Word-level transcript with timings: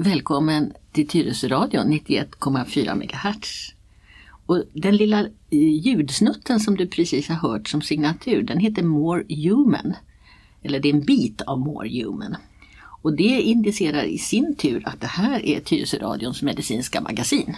välkommen 0.00 0.72
till 0.92 1.08
Tyresöradion 1.08 1.92
91,4 1.92 2.94
MHz. 2.94 3.74
Och 4.46 4.62
den 4.72 4.96
lilla 4.96 5.20
eh, 5.20 5.28
ljudsnutten 5.50 6.60
som 6.60 6.76
du 6.76 6.86
precis 6.86 7.28
har 7.28 7.36
hört 7.36 7.68
som 7.68 7.82
signatur 7.82 8.42
den 8.42 8.58
heter 8.58 8.82
More 8.82 9.24
Human. 9.28 9.94
Eller 10.62 10.80
det 10.80 10.88
är 10.88 10.94
en 10.94 11.04
bit 11.04 11.42
av 11.42 11.58
More 11.58 12.02
Human. 12.02 12.36
Och 13.02 13.16
det 13.16 13.40
indicerar 13.40 14.04
i 14.04 14.18
sin 14.18 14.54
tur 14.54 14.82
att 14.88 15.00
det 15.00 15.06
här 15.06 15.46
är 15.46 15.60
Tyresöradions 15.60 16.42
medicinska 16.42 17.00
magasin. 17.00 17.56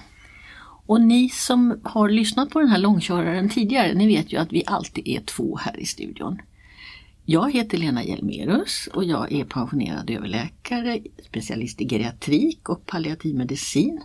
Och 0.86 1.00
ni 1.00 1.28
som 1.28 1.80
har 1.82 2.08
lyssnat 2.08 2.50
på 2.50 2.60
den 2.60 2.68
här 2.68 2.78
långköraren 2.78 3.48
tidigare, 3.48 3.94
ni 3.94 4.06
vet 4.06 4.32
ju 4.32 4.36
att 4.36 4.52
vi 4.52 4.62
alltid 4.66 5.08
är 5.08 5.20
två 5.20 5.56
här 5.56 5.80
i 5.80 5.86
studion. 5.86 6.38
Jag 7.32 7.52
heter 7.52 7.78
Lena 7.78 8.04
Hjelmerus 8.04 8.88
och 8.94 9.04
jag 9.04 9.32
är 9.32 9.44
pensionerad 9.44 10.10
överläkare, 10.10 11.00
specialist 11.28 11.80
i 11.80 11.88
geriatrik 11.88 12.68
och 12.68 12.86
palliativ 12.86 13.36
medicin. 13.36 14.00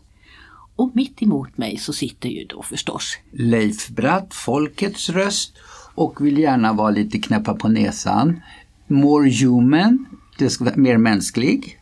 Och 0.75 0.91
mitt 0.93 1.21
emot 1.21 1.57
mig 1.57 1.77
så 1.77 1.93
sitter 1.93 2.29
ju 2.29 2.45
då 2.45 2.61
förstås 2.61 3.17
Leif 3.31 3.89
Bratt, 3.89 4.33
folkets 4.33 5.09
röst 5.09 5.57
och 5.95 6.25
vill 6.25 6.37
gärna 6.37 6.73
vara 6.73 6.89
lite 6.89 7.19
knäppa 7.19 7.53
på 7.53 7.67
näsan. 7.67 8.41
More 8.87 9.31
human, 9.31 10.05
det 10.37 10.49
ska 10.49 10.63
vara 10.63 10.75
mer 10.75 10.97
mänsklig. 10.97 11.79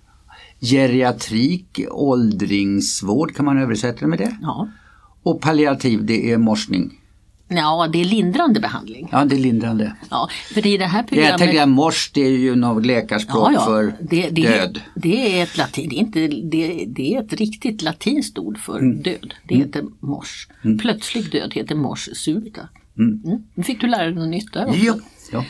Geriatrik, 0.60 1.80
åldringsvård, 1.92 3.36
kan 3.36 3.46
man 3.46 3.58
översätta 3.58 4.00
det 4.00 4.08
med 4.08 4.20
det? 4.20 4.38
Ja. 4.42 4.68
Och 5.24 5.42
palliativ, 5.42 6.06
det 6.06 6.32
är 6.32 6.38
morsning. 6.38 7.02
Ja, 7.48 7.90
det 7.94 8.02
är 8.02 8.06
lindrande 8.06 8.60
behandling. 8.60 9.10
Ja, 9.12 9.26
det 9.26 9.36
är 9.36 9.40
lindrande. 9.40 9.96
Ja, 10.10 10.30
för 10.54 10.68
i 10.68 10.78
det 10.78 10.86
här 10.86 11.00
Jag 11.00 11.08
programmet... 11.08 11.38
tänker 11.38 11.62
att 11.62 11.70
mors, 11.70 12.12
det 12.14 12.22
är 12.22 12.30
ju 12.32 12.56
något 12.56 12.86
läkarspråk 12.86 13.54
för 13.66 13.94
det, 14.02 14.30
det, 14.30 14.42
död. 14.42 14.82
Det 14.96 15.40
är 15.40 15.44
ett 15.44 15.58
latin, 15.58 15.90
det 15.90 15.96
är, 15.96 16.00
inte, 16.00 16.28
det, 16.28 16.86
det 16.88 17.16
är 17.16 17.22
ett 17.24 17.34
riktigt 17.34 17.82
latinskt 17.82 18.38
ord 18.38 18.58
för 18.58 18.80
Mm. 18.80 19.02
död. 19.02 19.34
Det 19.44 19.56
heter 19.56 19.84
mors. 20.00 20.48
Plötslig 20.82 21.32
död 21.32 21.54
heter 21.54 21.76
mors 21.76 22.10
subita. 22.14 22.70
Mm. 22.98 23.44
Nu 23.54 23.64
fick 23.64 23.82
du 23.82 23.88
lära 23.88 24.04
dig 24.06 24.16
något 24.16 24.30
nytt 24.30 24.54
där 24.54 24.66
också. 24.68 24.80
Ja. 24.80 24.96
ja. 25.32 25.44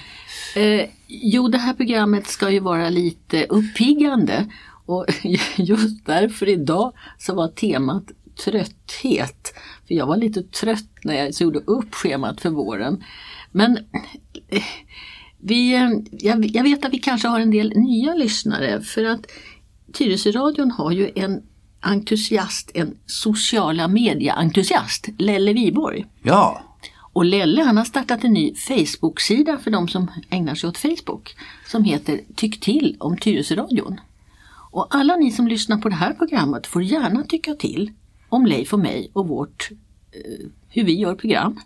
Eh, 0.61 0.85
jo, 1.07 1.47
det 1.47 1.57
här 1.57 1.73
programmet 1.73 2.27
ska 2.27 2.49
ju 2.49 2.59
vara 2.59 2.89
lite 2.89 3.45
uppiggande 3.45 4.45
och 4.85 5.05
just 5.55 6.05
därför 6.05 6.49
idag 6.49 6.93
så 7.19 7.35
var 7.35 7.47
temat 7.47 8.03
trötthet. 8.43 9.53
För 9.87 9.95
jag 9.95 10.07
var 10.07 10.17
lite 10.17 10.43
trött 10.43 10.89
när 11.03 11.15
jag 11.15 11.31
gjorde 11.31 11.59
upp 11.59 11.95
schemat 11.95 12.41
för 12.41 12.49
våren. 12.49 13.03
Men 13.51 13.79
vi, 15.37 15.73
jag, 16.11 16.45
jag 16.45 16.63
vet 16.63 16.85
att 16.85 16.93
vi 16.93 16.99
kanske 16.99 17.27
har 17.27 17.39
en 17.39 17.51
del 17.51 17.73
nya 17.75 18.13
lyssnare 18.13 18.81
för 18.81 19.03
att 19.05 19.25
Tyresöradion 19.93 20.71
har 20.71 20.91
ju 20.91 21.11
en 21.15 21.43
entusiast, 21.79 22.71
en 22.73 22.97
sociala 23.05 23.87
media-entusiast, 23.87 25.09
Lelle 25.17 25.53
Viborg. 25.53 26.05
ja. 26.23 26.61
Och 27.15 27.25
Lelle 27.25 27.63
han 27.63 27.77
har 27.77 27.85
startat 27.85 28.23
en 28.23 28.33
ny 28.33 28.55
Facebook-sida 28.55 29.57
för 29.57 29.71
de 29.71 29.87
som 29.87 30.11
ägnar 30.29 30.55
sig 30.55 30.69
åt 30.69 30.77
Facebook 30.77 31.35
som 31.67 31.83
heter 31.83 32.21
Tyck 32.35 32.59
till 32.59 32.95
om 32.99 33.17
Tyresöradion. 33.17 33.99
Och 34.71 34.87
alla 34.89 35.15
ni 35.15 35.31
som 35.31 35.47
lyssnar 35.47 35.77
på 35.77 35.89
det 35.89 35.95
här 35.95 36.13
programmet 36.13 36.67
får 36.67 36.83
gärna 36.83 37.23
tycka 37.23 37.55
till 37.55 37.91
om 38.35 38.45
Leif 38.45 38.73
och 38.73 38.79
mig 38.79 39.09
och 39.13 39.27
vårt, 39.27 39.69
eh, 40.11 40.45
hur 40.69 40.83
vi 40.83 40.93
gör 40.99 41.15
program. 41.15 41.59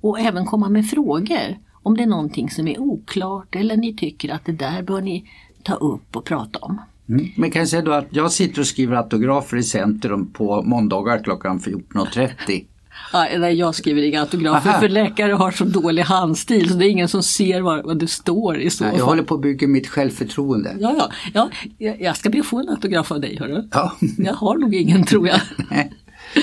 Och 0.00 0.20
även 0.20 0.46
komma 0.46 0.68
med 0.68 0.86
frågor 0.90 1.58
om 1.82 1.96
det 1.96 2.02
är 2.02 2.06
någonting 2.06 2.50
som 2.50 2.68
är 2.68 2.80
oklart 2.80 3.54
eller 3.56 3.76
ni 3.76 3.96
tycker 3.96 4.32
att 4.34 4.44
det 4.44 4.52
där 4.52 4.82
bör 4.82 5.00
ni 5.00 5.24
ta 5.62 5.74
upp 5.74 6.16
och 6.16 6.24
prata 6.24 6.58
om. 6.58 6.80
Mm. 7.08 7.26
Men 7.36 7.50
kan 7.50 7.60
jag 7.60 7.68
säga 7.68 7.82
då 7.82 7.92
att 7.92 8.06
jag 8.10 8.32
sitter 8.32 8.60
och 8.60 8.66
skriver 8.66 8.96
autografer 8.96 9.56
i 9.56 9.62
Centrum 9.62 10.26
på 10.32 10.62
måndagar 10.62 11.24
klockan 11.24 11.58
14.30. 11.60 12.64
Ja, 13.12 13.26
nej, 13.38 13.54
jag 13.54 13.74
skriver 13.74 14.02
inga 14.02 14.20
autografer 14.20 14.70
Aha. 14.70 14.80
för 14.80 14.88
läkare 14.88 15.32
har 15.32 15.50
så 15.50 15.64
dålig 15.64 16.02
handstil 16.02 16.68
så 16.68 16.74
det 16.74 16.86
är 16.86 16.88
ingen 16.90 17.08
som 17.08 17.22
ser 17.22 17.60
vad, 17.60 17.84
vad 17.84 17.98
det 17.98 18.06
står 18.06 18.58
i 18.58 18.70
så 18.70 18.84
Jag 18.84 18.92
fall. 18.92 19.00
håller 19.00 19.22
på 19.22 19.34
att 19.34 19.40
bygga 19.40 19.68
mitt 19.68 19.86
självförtroende. 19.88 20.76
Ja, 20.80 20.94
ja, 20.98 21.10
ja, 21.34 21.50
jag- 21.78 22.00
jag 22.00 22.16
ska 22.16 22.30
be 22.30 22.40
att 22.40 22.46
få 22.46 22.58
en 22.60 22.68
autograf 22.68 23.12
av 23.12 23.20
dig. 23.20 23.36
Hörru. 23.40 23.68
Ja. 23.72 23.92
Jag 24.18 24.34
har 24.34 24.58
nog 24.58 24.74
ingen 24.74 25.04
tror 25.04 25.28
jag. 25.28 25.40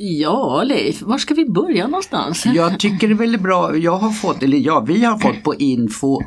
Ja 0.00 0.62
Leif, 0.62 1.02
var 1.02 1.18
ska 1.18 1.34
vi 1.34 1.44
börja 1.44 1.86
någonstans? 1.86 2.46
Jag 2.46 2.80
tycker 2.80 3.08
det 3.08 3.14
är 3.14 3.18
väldigt 3.18 3.40
bra, 3.40 3.76
jag 3.76 3.96
har 3.96 4.10
fått, 4.10 4.42
eller 4.42 4.58
ja, 4.58 4.80
vi 4.80 5.04
har 5.04 5.18
fått 5.18 5.42
på 5.42 5.54
info 5.54 6.22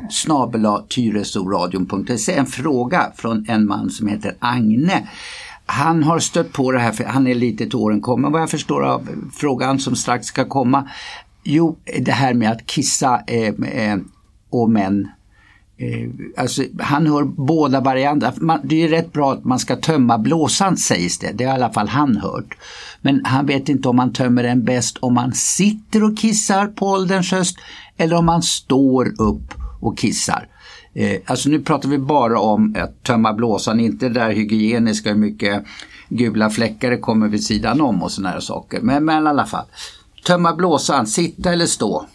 tyresoradion.se 0.88 2.32
en 2.32 2.46
fråga 2.46 3.12
från 3.16 3.44
en 3.48 3.66
man 3.66 3.90
som 3.90 4.06
heter 4.06 4.36
Agne. 4.38 5.08
Han 5.66 6.02
har 6.02 6.18
stött 6.18 6.52
på 6.52 6.72
det 6.72 6.78
här, 6.78 6.92
för 6.92 7.04
han 7.04 7.26
är 7.26 7.34
lite 7.34 7.64
till 7.64 7.76
åren 7.76 8.00
kommen 8.00 8.32
vad 8.32 8.42
jag 8.42 8.50
förstår 8.50 8.84
av 8.84 9.08
frågan 9.32 9.78
som 9.78 9.96
strax 9.96 10.26
ska 10.26 10.44
komma. 10.44 10.88
Jo, 11.44 11.78
det 11.98 12.12
här 12.12 12.34
med 12.34 12.50
att 12.50 12.66
kissa 12.66 13.20
eh, 13.26 13.54
eh, 13.64 13.98
och 14.50 14.70
män 14.70 15.08
Eh, 15.82 16.08
alltså, 16.36 16.62
han 16.80 17.06
hör 17.06 17.24
båda 17.24 17.80
varianterna. 17.80 18.60
Det 18.64 18.82
är 18.82 18.88
rätt 18.88 19.12
bra 19.12 19.32
att 19.32 19.44
man 19.44 19.58
ska 19.58 19.76
tömma 19.76 20.18
blåsan 20.18 20.76
sägs 20.76 21.18
det. 21.18 21.32
Det 21.32 21.44
har 21.44 21.52
i 21.52 21.54
alla 21.54 21.72
fall 21.72 21.88
han 21.88 22.16
hört. 22.16 22.56
Men 23.00 23.24
han 23.24 23.46
vet 23.46 23.68
inte 23.68 23.88
om 23.88 23.96
man 23.96 24.12
tömmer 24.12 24.42
den 24.42 24.64
bäst 24.64 24.98
om 25.00 25.14
man 25.14 25.32
sitter 25.32 26.04
och 26.04 26.18
kissar 26.18 26.66
på 26.66 26.86
ålderns 26.86 27.32
höst 27.32 27.56
eller 27.96 28.16
om 28.16 28.26
man 28.26 28.42
står 28.42 29.20
upp 29.22 29.54
och 29.80 29.98
kissar. 29.98 30.48
Eh, 30.94 31.20
alltså 31.26 31.48
nu 31.48 31.60
pratar 31.60 31.88
vi 31.88 31.98
bara 31.98 32.40
om 32.40 32.76
att 32.78 33.02
tömma 33.02 33.32
blåsan, 33.32 33.80
inte 33.80 34.08
det 34.08 34.14
där 34.14 34.30
hygieniska 34.30 35.08
hur 35.08 35.16
mycket 35.16 35.64
gula 36.08 36.50
fläckar 36.50 36.90
det 36.90 36.98
kommer 36.98 37.28
vid 37.28 37.44
sidan 37.44 37.80
om 37.80 38.02
och 38.02 38.12
sådana 38.12 38.30
här 38.30 38.40
saker. 38.40 38.80
Men, 38.80 39.04
men 39.04 39.24
i 39.24 39.28
alla 39.28 39.46
fall. 39.46 39.66
Tömma 40.26 40.54
blåsan, 40.54 41.06
sitta 41.06 41.52
eller 41.52 41.66
stå? 41.66 42.06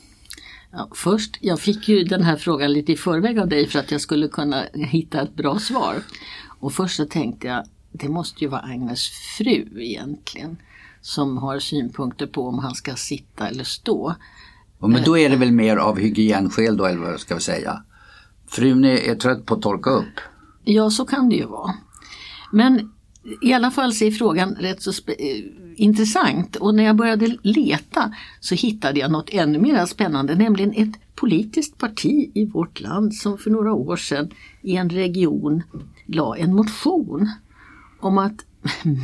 Ja, 0.72 0.90
först, 0.96 1.38
jag 1.42 1.60
fick 1.60 1.90
ju 1.90 2.04
den 2.04 2.24
här 2.24 2.38
frågan 2.38 2.74
lite 2.74 2.92
i 2.92 2.98
förväg 2.98 3.40
av 3.40 3.48
dig 3.48 3.68
för 3.68 3.80
att 3.80 3.92
jag 3.92 4.02
skulle 4.02 4.28
kunna 4.28 4.64
hitta 4.74 5.22
ett 5.22 5.36
bra 5.36 5.60
svar. 5.60 5.96
Och 6.60 6.74
först 6.74 6.96
så 6.96 7.06
tänkte 7.06 7.48
jag, 7.48 7.66
det 7.92 8.10
måste 8.10 8.44
ju 8.44 8.50
vara 8.50 8.62
Agnes 8.62 9.10
fru 9.38 9.68
egentligen 9.80 10.58
som 11.02 11.38
har 11.38 11.60
synpunkter 11.60 12.28
på 12.28 12.48
om 12.48 12.60
han 12.60 12.76
ska 12.76 12.96
sitta 12.96 13.48
eller 13.48 13.64
stå. 13.64 14.16
Ja, 14.80 14.88
men 14.88 15.04
då 15.04 15.18
är 15.18 15.30
det 15.30 15.36
väl 15.36 15.52
mer 15.52 15.78
av 15.78 16.00
hygienskäl 16.00 16.78
då 16.78 16.86
eller 16.86 17.02
vad 17.02 17.20
ska 17.20 17.36
vi 17.36 17.42
säga. 17.42 17.84
Frun 18.48 18.86
är, 18.86 19.16
trött 19.16 19.46
på 19.46 19.54
att 19.54 19.62
torka 19.62 19.90
upp. 19.90 20.20
Ja, 20.64 20.90
så 20.90 21.06
kan 21.06 21.30
det 21.30 21.36
ju 21.36 21.46
vara. 21.46 21.74
Men 22.52 22.92
i 23.42 23.54
alla 23.54 23.72
fall 23.72 23.94
så 23.94 24.06
är 24.06 24.12
frågan 24.12 24.56
rätt 24.56 24.82
så 24.82 24.92
eh, 24.92 25.16
intressant 25.80 26.56
och 26.56 26.76
när 26.76 26.84
jag 26.84 26.96
började 26.96 27.38
leta 27.42 28.14
så 28.40 28.56
hittade 28.56 29.00
jag 29.00 29.12
något 29.12 29.30
ännu 29.30 29.60
mer 29.60 29.86
spännande, 29.86 30.36
nämligen 30.36 30.74
ett 30.74 30.96
politiskt 31.16 31.78
parti 31.78 32.32
i 32.34 32.46
vårt 32.46 32.80
land 32.80 33.14
som 33.14 33.38
för 33.38 33.50
några 33.52 33.74
år 33.74 33.96
sedan 33.96 34.30
i 34.62 34.76
en 34.76 34.90
region 34.90 35.64
la 36.06 36.38
en 36.38 36.56
motion 36.56 37.30
om 38.00 38.18
att 38.18 38.46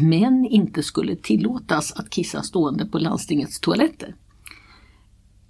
män 0.01 0.45
inte 0.49 0.83
skulle 0.83 1.15
tillåtas 1.15 1.93
att 1.93 2.09
kissa 2.09 2.41
stående 2.41 2.85
på 2.85 2.97
landstingets 2.97 3.59
toaletter. 3.59 4.15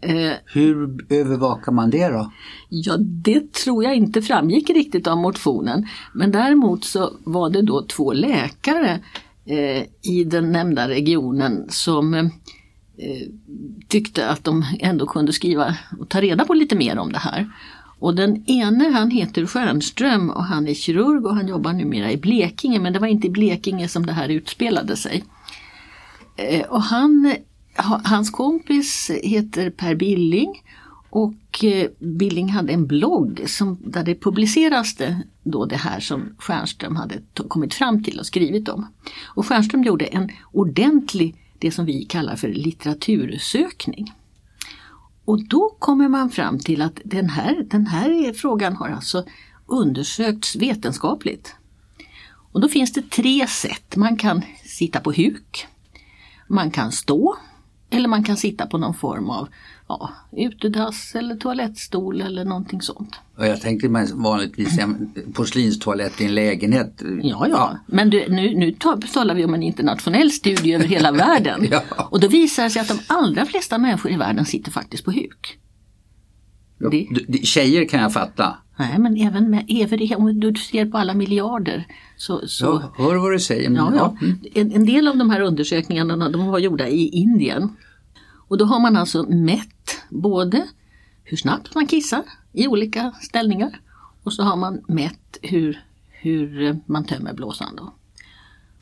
Eh, 0.01 0.31
Hur 0.45 1.06
övervakar 1.09 1.72
man 1.72 1.89
det 1.89 2.07
då? 2.07 2.31
Ja, 2.69 2.97
det 2.97 3.53
tror 3.53 3.83
jag 3.83 3.95
inte 3.95 4.22
framgick 4.22 4.69
riktigt 4.69 5.07
av 5.07 5.17
motionen. 5.17 5.88
Men 6.13 6.31
däremot 6.31 6.83
så 6.83 7.13
var 7.24 7.50
det 7.50 7.62
då 7.62 7.86
två 7.86 8.13
läkare 8.13 9.00
Eh, 9.45 9.84
i 10.01 10.24
den 10.24 10.51
nämnda 10.51 10.88
regionen 10.90 11.66
som 11.69 12.13
eh, 12.13 12.30
tyckte 13.88 14.30
att 14.30 14.44
de 14.44 14.66
ändå 14.80 15.06
kunde 15.06 15.34
skriva 15.34 15.75
och 16.00 16.10
ta 16.10 16.22
reda 16.22 16.45
på 16.45 16.54
lite 16.54 16.75
mer 16.75 16.98
om 17.00 17.12
det 17.12 17.19
här. 17.19 17.50
Och 18.00 18.16
den 18.16 18.44
ene 18.50 18.90
han 18.90 19.10
heter 19.12 19.45
Stjernström 19.45 20.30
och 20.30 20.44
han 20.44 20.68
är 20.68 20.74
kirurg 20.74 21.25
och 21.25 21.36
han 21.36 21.48
jobbar 21.48 21.74
numera 21.74 22.12
i 22.12 22.18
Blekinge 22.18 22.80
men 22.80 22.94
det 22.94 23.00
var 23.00 23.07
inte 23.07 23.28
i 23.28 23.30
Blekinge 23.30 23.88
som 23.88 24.06
det 24.06 24.13
här 24.13 24.30
utspelade 24.30 24.95
sig. 24.98 25.24
Eh, 26.36 26.62
Och 26.69 26.81
han, 26.81 27.36
ha- 27.78 28.01
hans 28.04 28.30
kompis 28.30 29.12
heter 29.24 29.69
Per 29.69 29.95
Billing 29.95 30.62
och 31.15 31.63
eh, 31.63 31.89
Billing 32.00 32.50
hade 32.50 32.74
en 32.74 32.88
blogg 32.88 33.44
som, 33.48 33.77
där 33.86 34.04
det 34.04 34.15
publiceras 34.15 34.95
det, 34.95 35.21
då 35.44 35.65
det 35.65 35.75
här 35.75 36.00
som 36.00 36.36
Stjernström 36.38 36.95
hade 36.95 37.21
kommit 37.48 37.74
fram 37.74 38.04
till 38.04 38.19
och 38.19 38.25
skrivit 38.25 38.69
om. 38.69 38.88
Och 39.24 39.48
Stjernström 39.48 39.83
gjorde 39.83 40.06
en 40.06 40.30
ordentlig, 40.51 41.36
det 41.60 41.71
som 41.71 41.86
vi 41.86 42.06
kallar 42.06 42.36
för 42.36 42.48
litteratursökning. 42.48 44.13
Och 45.25 45.48
då 45.48 45.75
kommer 45.80 46.10
man 46.10 46.30
fram 46.30 46.60
till 46.60 46.81
att 46.81 47.00
den 47.04 47.30
här, 47.30 47.63
den 47.69 47.88
här 47.88 48.33
frågan 48.33 48.75
har 48.75 48.89
alltså 48.89 49.25
undersökts 49.66 50.56
vetenskapligt. 50.56 51.56
Och 52.51 52.62
då 52.62 52.69
finns 52.69 52.94
det 52.94 53.09
tre 53.09 53.48
sätt. 53.48 53.95
Man 53.95 54.18
kan 54.18 54.42
sitta 54.66 55.00
på 55.00 55.12
huk, 55.12 55.68
man 56.48 56.71
kan 56.71 56.92
stå 56.92 57.38
Eller 57.89 58.07
man 58.07 58.24
kan 58.24 58.38
sitta 58.38 58.68
på 58.68 58.77
någon 58.77 58.94
form 58.94 59.30
av 59.30 59.50
ja, 60.00 60.13
utedass 60.48 61.16
eller 61.16 61.36
toalettstol 61.36 62.22
eller 62.22 62.45
någonting 62.45 62.81
sånt. 62.81 63.16
Och 63.38 63.48
jag 63.48 63.62
tänkte 63.62 63.90
mig 63.90 64.07
vanligtvis 64.13 64.80
en 64.80 65.13
porslinstoalett 65.34 66.22
i 66.22 66.25
en 66.25 66.36
lägenhet. 66.36 67.01
Ja, 67.22 67.48
ja. 67.48 67.78
men 67.88 68.10
du, 68.10 68.30
nu, 68.30 68.56
nu 68.56 68.72
talar 69.13 69.36
vi 69.36 69.45
om 69.45 69.54
en 69.54 69.63
internationell 69.63 70.31
studie 70.31 70.74
över 70.74 70.86
hela 70.86 71.12
världen. 71.25 71.68
ja. 71.72 71.81
Och 72.10 72.19
då 72.19 72.28
visar 72.28 72.63
det 72.63 72.69
sig 72.69 72.81
att 72.81 72.88
de 72.88 73.00
allra 73.07 73.45
flesta 73.45 73.78
människor 73.78 74.12
i 74.12 74.18
världen 74.18 74.45
sitter 74.45 74.72
faktiskt 74.72 75.06
på 75.06 75.12
huk. 75.12 75.60
Det... 76.92 77.45
Tjejer 77.45 77.86
kan 77.86 78.01
jag 78.01 78.13
fatta. 78.13 78.57
Nej 78.80 79.00
men 79.00 79.18
även 79.18 79.50
med, 79.50 79.66
även 79.69 80.13
om 80.18 80.40
du 80.40 80.56
ser 80.56 80.86
på 80.86 80.98
alla 80.98 81.13
miljarder. 81.13 81.88
Så, 82.18 82.48
så, 82.48 82.66
ja, 82.66 83.04
hör 83.04 83.16
vad 83.16 83.31
du 83.31 83.40
säger. 83.40 83.72
Ja, 83.72 83.94
ja. 83.95 84.18
Mm. 84.22 84.40
En, 84.54 84.72
en, 84.72 84.86
del 84.86 85.07
av 85.07 85.18
de 85.18 85.30
här 85.30 85.42
undersökningarna 85.42 86.30
de 86.30 86.48
var 86.48 86.60
gjorda 86.60 86.88
i 86.88 87.07
Indien. 87.07 87.69
Och 88.48 88.57
då 88.57 88.66
har 88.66 88.80
man 88.80 88.98
alltså 88.98 89.24
mätt 89.24 89.72
både 90.21 90.68
hur 91.24 91.38
snabbt 91.38 91.75
man 91.75 91.88
kissar 91.88 92.24
i 92.54 92.68
olika 92.68 93.12
ställningar 93.21 93.80
och 94.24 94.33
så 94.33 94.44
har 94.44 94.56
man 94.56 94.81
mätt 94.88 95.38
hur, 95.42 95.83
hur 96.10 96.80
man 96.86 97.06
tömmer 97.06 97.33
blåsan. 97.33 97.75
Då. 97.75 97.94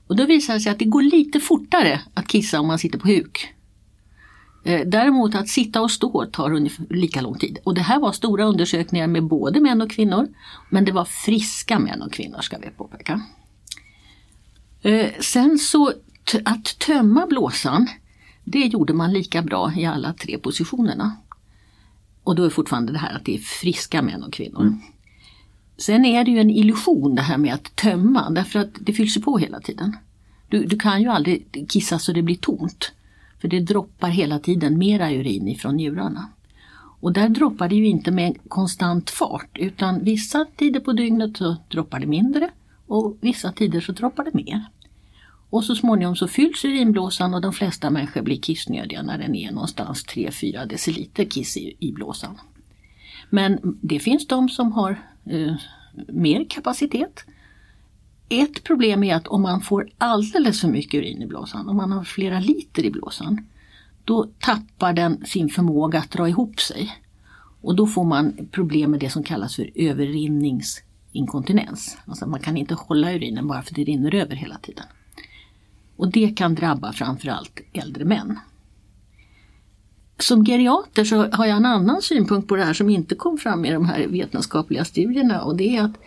Och 0.07 0.16
då 0.16 0.25
visar 0.25 0.54
det 0.54 0.60
sig 0.60 0.72
att 0.72 0.80
det 0.80 0.86
går 0.86 1.01
lite 1.01 1.39
fortare 1.39 2.01
att 2.13 2.28
kissa 2.28 2.60
om 2.60 2.68
man 2.68 2.80
sitter 2.80 3.00
på 3.00 3.07
huk. 3.07 3.54
Eh, 4.63 4.88
däremot 4.88 5.36
att 5.36 5.48
sitta 5.48 5.81
och 5.81 5.92
stå 5.92 6.25
tar 6.25 6.54
ungefär 6.54 6.86
lika 6.89 7.22
lång 7.22 7.38
tid. 7.38 7.57
Och 7.63 7.75
det 7.75 7.81
här 7.81 8.00
var 8.00 8.12
stora 8.12 8.45
undersökningar 8.45 9.07
med 9.07 9.24
både 9.24 9.60
män 9.60 9.81
och 9.81 9.92
kvinnor. 9.92 10.27
Men 10.69 10.86
det 10.86 10.92
var 10.92 11.06
friska 11.06 11.80
män 11.80 12.01
och 12.01 12.13
kvinnor 12.13 12.42
ska 12.42 12.57
vi 12.57 12.69
påpeka. 12.69 13.22
Eh, 14.81 15.12
sen 15.19 15.57
så 15.57 15.94
att 16.45 16.80
tömma 16.80 17.27
blåsan, 17.27 17.88
det 18.44 18.60
gjorde 18.60 18.94
man 18.94 19.13
lika 19.13 19.42
bra 19.42 19.74
i 19.77 19.86
alla 19.86 20.13
tre 20.13 20.38
positionerna. 20.38 21.18
Och 22.23 22.35
då 22.35 22.44
är 22.44 22.50
fortfarande 22.50 22.91
det 22.91 23.00
här 23.00 23.15
att 23.15 23.25
det 23.25 23.35
är 23.35 23.39
friska 23.39 24.01
män 24.01 24.23
och 24.23 24.33
kvinnor. 24.33 24.62
Mm. 24.62 24.81
Sen 25.77 26.06
är 26.06 26.23
det 26.23 26.31
ju 26.31 26.39
en 26.39 26.50
illusion 26.50 27.15
det 27.15 27.21
här 27.21 27.38
med 27.38 27.53
att 27.53 27.75
tömma 27.75 28.29
därför 28.29 28.59
att 28.59 28.69
det 28.79 28.94
fylls 28.94 29.21
på 29.21 29.38
hela 29.38 29.59
tiden. 29.59 29.97
Du, 30.50 30.65
du 30.65 30.79
kan 30.79 31.01
ju 31.01 31.07
aldrig 31.07 31.65
kissa 31.69 32.00
så 32.00 32.12
det 32.12 32.21
blir 32.21 32.35
tomt. 32.35 32.91
För 33.41 33.47
det 33.47 33.59
droppar 33.59 34.09
hela 34.09 34.39
tiden 34.39 34.77
mera 34.77 35.12
urin 35.12 35.47
ifrån 35.47 35.75
njurarna. 35.75 36.29
Och 37.01 37.13
där 37.13 37.29
droppar 37.29 37.69
det 37.69 37.75
ju 37.75 37.88
inte 37.88 38.12
med 38.12 38.38
konstant 38.47 39.09
fart 39.09 39.57
utan 39.57 40.03
vissa 40.03 40.45
tider 40.56 40.79
på 40.79 40.94
dygnet 40.94 41.38
så 41.38 41.57
droppar 41.67 42.00
det 42.00 42.07
mindre 42.07 42.50
och 42.88 43.17
vissa 43.21 43.51
tider 43.51 43.81
så 43.81 43.91
droppar 43.91 44.24
det 44.24 44.33
mer. 44.33 44.65
Och 45.51 45.63
så 45.63 45.75
småningom 45.75 46.15
så 46.15 46.27
fylls 46.27 46.65
urinblåsan 46.65 47.33
och 47.33 47.42
de 47.42 47.53
flesta 47.53 47.89
människor 47.89 48.21
blir 48.21 48.42
kissnödiga 48.42 49.01
när 49.01 49.18
den 49.18 49.36
är 49.36 49.51
någonstans 49.51 50.06
3-4 50.06 50.65
deciliter 50.65 51.25
kiss 51.25 51.57
i, 51.57 51.75
i 51.80 51.92
blåsan. 51.92 52.38
Men 53.30 53.59
det 53.81 54.00
finns 54.00 54.27
de 54.27 54.50
som 54.50 54.71
har 54.71 55.01
eh, 55.25 55.56
mer 56.07 56.45
kapacitet 56.50 57.25
ett 58.30 58.63
problem 58.63 59.03
är 59.03 59.15
att 59.15 59.27
om 59.27 59.42
man 59.42 59.62
får 59.62 59.89
alldeles 59.98 60.62
för 60.62 60.68
mycket 60.68 60.98
urin 60.98 61.21
i 61.21 61.25
blåsan, 61.25 61.69
om 61.69 61.77
man 61.77 61.92
har 61.92 62.03
flera 62.03 62.39
liter 62.39 62.86
i 62.86 62.92
blåsan, 62.92 63.48
då 64.06 64.30
tappar 64.39 64.94
den 64.94 65.25
sin 65.25 65.50
förmåga 65.50 66.00
att 66.00 66.12
dra 66.12 66.30
ihop 66.30 66.59
sig. 66.59 66.92
Och 67.62 67.75
då 67.75 67.88
får 67.88 68.03
man 68.03 68.48
problem 68.51 68.92
med 68.92 69.00
det 69.00 69.09
som 69.09 69.24
kallas 69.24 69.56
för 69.56 69.71
överrinningsinkontinens. 69.75 71.98
Alltså 72.06 72.25
man 72.25 72.39
kan 72.39 72.57
inte 72.57 72.74
hålla 72.74 73.13
urinen 73.13 73.48
bara 73.48 73.62
för 73.62 73.71
att 73.71 73.75
det 73.75 73.83
rinner 73.83 74.15
över 74.15 74.36
hela 74.36 74.57
tiden. 74.57 74.86
Och 76.01 76.12
det 76.12 76.38
kan 76.38 76.56
drabba 76.56 76.94
framförallt 76.94 77.59
äldre 77.74 78.06
män. 78.06 78.39
Som 80.19 80.45
geriater 80.45 81.03
så 81.03 81.31
har 81.31 81.45
jag 81.45 81.57
en 81.57 81.65
annan 81.65 82.01
synpunkt 82.01 82.48
på 82.48 82.56
det 82.56 82.63
här 82.63 82.74
som 82.74 82.89
inte 82.89 83.15
kom 83.15 83.38
fram 83.38 83.65
i 83.65 83.71
de 83.71 83.86
här 83.86 84.07
vetenskapliga 84.07 84.86
studierna 84.86 85.42
och 85.42 85.56
det 85.56 85.77
är 85.77 85.83
att 85.83 85.98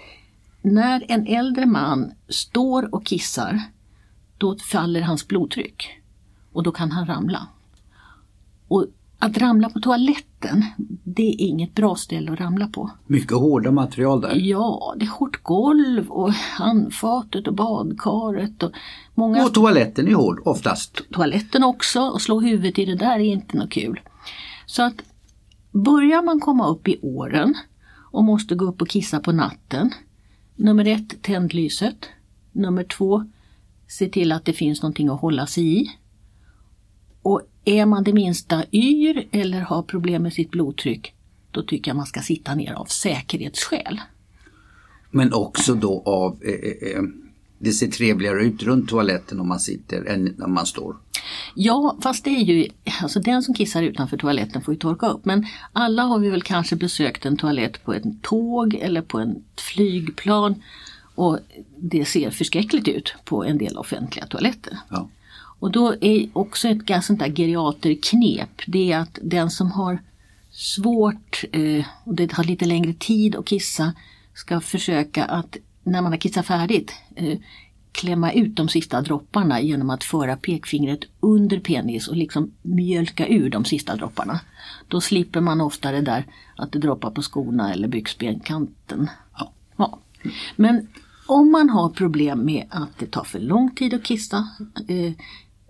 när 0.62 1.04
en 1.08 1.26
äldre 1.26 1.66
man 1.66 2.12
står 2.28 2.94
och 2.94 3.06
kissar, 3.06 3.62
då 4.38 4.56
faller 4.58 5.00
hans 5.00 5.28
blodtryck 5.28 6.02
och 6.52 6.62
då 6.62 6.72
kan 6.72 6.90
han 6.90 7.06
ramla. 7.06 7.46
Och 8.68 8.86
att 9.24 9.38
ramla 9.38 9.68
på 9.68 9.80
toaletten, 9.80 10.64
det 11.04 11.28
är 11.28 11.40
inget 11.40 11.74
bra 11.74 11.94
ställe 11.94 12.32
att 12.32 12.40
ramla 12.40 12.66
på. 12.66 12.90
Mycket 13.06 13.36
hårda 13.36 13.70
material 13.70 14.20
där. 14.20 14.34
Ja, 14.34 14.94
det 14.98 15.04
är 15.04 15.10
hårt 15.10 15.42
golv 15.42 16.10
och 16.10 16.32
handfatet 16.32 17.48
och 17.48 17.54
badkaret. 17.54 18.62
Och, 18.62 18.72
många... 19.14 19.44
och 19.44 19.54
toaletten 19.54 20.08
är 20.08 20.14
hård 20.14 20.42
oftast. 20.44 21.02
Toaletten 21.12 21.64
också 21.64 22.00
och 22.00 22.22
slå 22.22 22.40
huvudet 22.40 22.78
i 22.78 22.84
det 22.84 22.96
där 22.96 23.14
är 23.14 23.24
inte 23.24 23.56
något 23.56 23.70
kul. 23.70 24.00
Så 24.66 24.82
att 24.82 25.02
börjar 25.70 26.22
man 26.22 26.40
komma 26.40 26.68
upp 26.68 26.88
i 26.88 26.98
åren 27.02 27.54
och 28.12 28.24
måste 28.24 28.54
gå 28.54 28.64
upp 28.64 28.82
och 28.82 28.88
kissa 28.88 29.20
på 29.20 29.32
natten, 29.32 29.90
Nummer 30.56 30.84
ett, 30.86 31.22
tänd 31.22 31.54
lyset. 31.54 32.08
Nummer 32.52 32.84
två, 32.84 33.24
se 33.88 34.08
till 34.08 34.32
att 34.32 34.44
det 34.44 34.52
finns 34.52 34.82
någonting 34.82 35.08
att 35.08 35.20
hålla 35.20 35.46
sig 35.46 35.80
i. 35.80 35.90
Och 37.22 37.42
är 37.64 37.86
man 37.86 38.04
det 38.04 38.12
minsta 38.12 38.64
yr 38.72 39.28
eller 39.30 39.60
har 39.60 39.82
problem 39.82 40.22
med 40.22 40.32
sitt 40.32 40.50
blodtryck, 40.50 41.14
då 41.50 41.62
tycker 41.62 41.90
jag 41.90 41.96
man 41.96 42.06
ska 42.06 42.20
sitta 42.20 42.54
ner 42.54 42.72
av 42.72 42.84
säkerhetsskäl. 42.84 44.00
Men 45.10 45.32
också 45.32 45.74
då 45.74 46.02
av, 46.06 46.38
eh, 46.42 46.52
eh, 46.52 46.96
eh 46.96 47.02
det 47.58 47.72
ser 47.72 47.86
trevligare 47.86 48.44
ut 48.44 48.62
runt 48.62 48.88
toaletten 48.88 49.40
om 49.40 49.48
man 49.48 49.60
sitter 49.60 50.04
än 50.04 50.42
om 50.42 50.54
man 50.54 50.66
står. 50.66 50.96
Ja, 51.54 51.96
fast 52.02 52.24
det 52.24 52.30
är 52.30 52.44
ju, 52.44 52.68
alltså 53.02 53.20
den 53.20 53.42
som 53.42 53.54
kissar 53.54 53.82
utanför 53.82 54.16
toaletten 54.16 54.62
får 54.62 54.74
ju 54.74 54.80
torka 54.80 55.06
upp. 55.06 55.24
Men 55.24 55.46
alla 55.72 56.02
har 56.02 56.18
vi 56.18 56.30
väl 56.30 56.42
kanske 56.42 56.76
besökt 56.76 57.26
en 57.26 57.36
toalett 57.36 57.84
på 57.84 57.94
ett 57.94 58.22
tåg 58.22 58.74
eller 58.74 59.02
på 59.02 59.20
ett 59.20 59.60
flygplan. 59.60 60.62
Och 61.14 61.38
det 61.76 62.04
ser 62.04 62.30
förskräckligt 62.30 62.88
ut 62.88 63.14
på 63.24 63.44
en 63.44 63.58
del 63.58 63.76
offentliga 63.76 64.26
toaletter. 64.26 64.78
Ja. 64.88 65.08
Och 65.58 65.72
då 65.72 65.94
är 66.00 66.28
också 66.32 66.68
ett 66.68 67.04
sånt 67.04 67.18
där 67.18 67.36
geriaterknep, 67.36 68.62
det 68.66 68.92
är 68.92 68.98
att 68.98 69.18
den 69.22 69.50
som 69.50 69.70
har 69.70 69.98
svårt 70.50 71.44
eh, 71.52 71.86
och 72.04 72.14
det 72.14 72.32
har 72.32 72.44
lite 72.44 72.64
längre 72.64 72.92
tid 72.92 73.36
att 73.36 73.46
kissa 73.46 73.92
ska 74.34 74.60
försöka 74.60 75.24
att 75.24 75.56
när 75.82 76.02
man 76.02 76.12
har 76.12 76.18
kissat 76.18 76.46
färdigt 76.46 76.92
eh, 77.16 77.38
klämma 77.92 78.32
ut 78.32 78.56
de 78.56 78.68
sista 78.68 79.00
dropparna 79.00 79.60
genom 79.60 79.90
att 79.90 80.04
föra 80.04 80.36
pekfingret 80.36 81.00
under 81.20 81.60
penis 81.60 82.08
och 82.08 82.16
liksom 82.16 82.50
mjölka 82.62 83.28
ur 83.28 83.50
de 83.50 83.64
sista 83.64 83.96
dropparna. 83.96 84.40
Då 84.88 85.00
slipper 85.00 85.40
man 85.40 85.60
ofta 85.60 85.92
det 85.92 86.00
där 86.00 86.26
att 86.56 86.72
det 86.72 86.78
droppar 86.78 87.10
på 87.10 87.22
skorna 87.22 87.72
eller 87.72 87.88
byxbenkanten. 87.88 89.10
Ja. 89.38 89.52
ja. 89.76 89.98
Men 90.56 90.88
om 91.26 91.52
man 91.52 91.70
har 91.70 91.88
problem 91.88 92.44
med 92.44 92.66
att 92.70 92.98
det 92.98 93.06
tar 93.06 93.24
för 93.24 93.38
lång 93.38 93.74
tid 93.74 93.94
att 93.94 94.04
kissa 94.04 94.48
eh, 94.88 95.12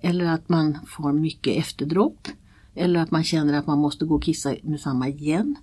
eller 0.05 0.25
att 0.25 0.49
man 0.49 0.79
får 0.87 1.13
mycket 1.13 1.57
efterdropp 1.57 2.29
eller 2.75 3.01
att 3.01 3.11
man 3.11 3.25
känner 3.25 3.55
att 3.59 3.67
man 3.67 3.79
måste 3.79 4.05
gå 4.05 4.15
och 4.15 4.23
kissa 4.23 4.55
med 4.63 4.81
samma 4.81 5.09
igen. 5.09 5.57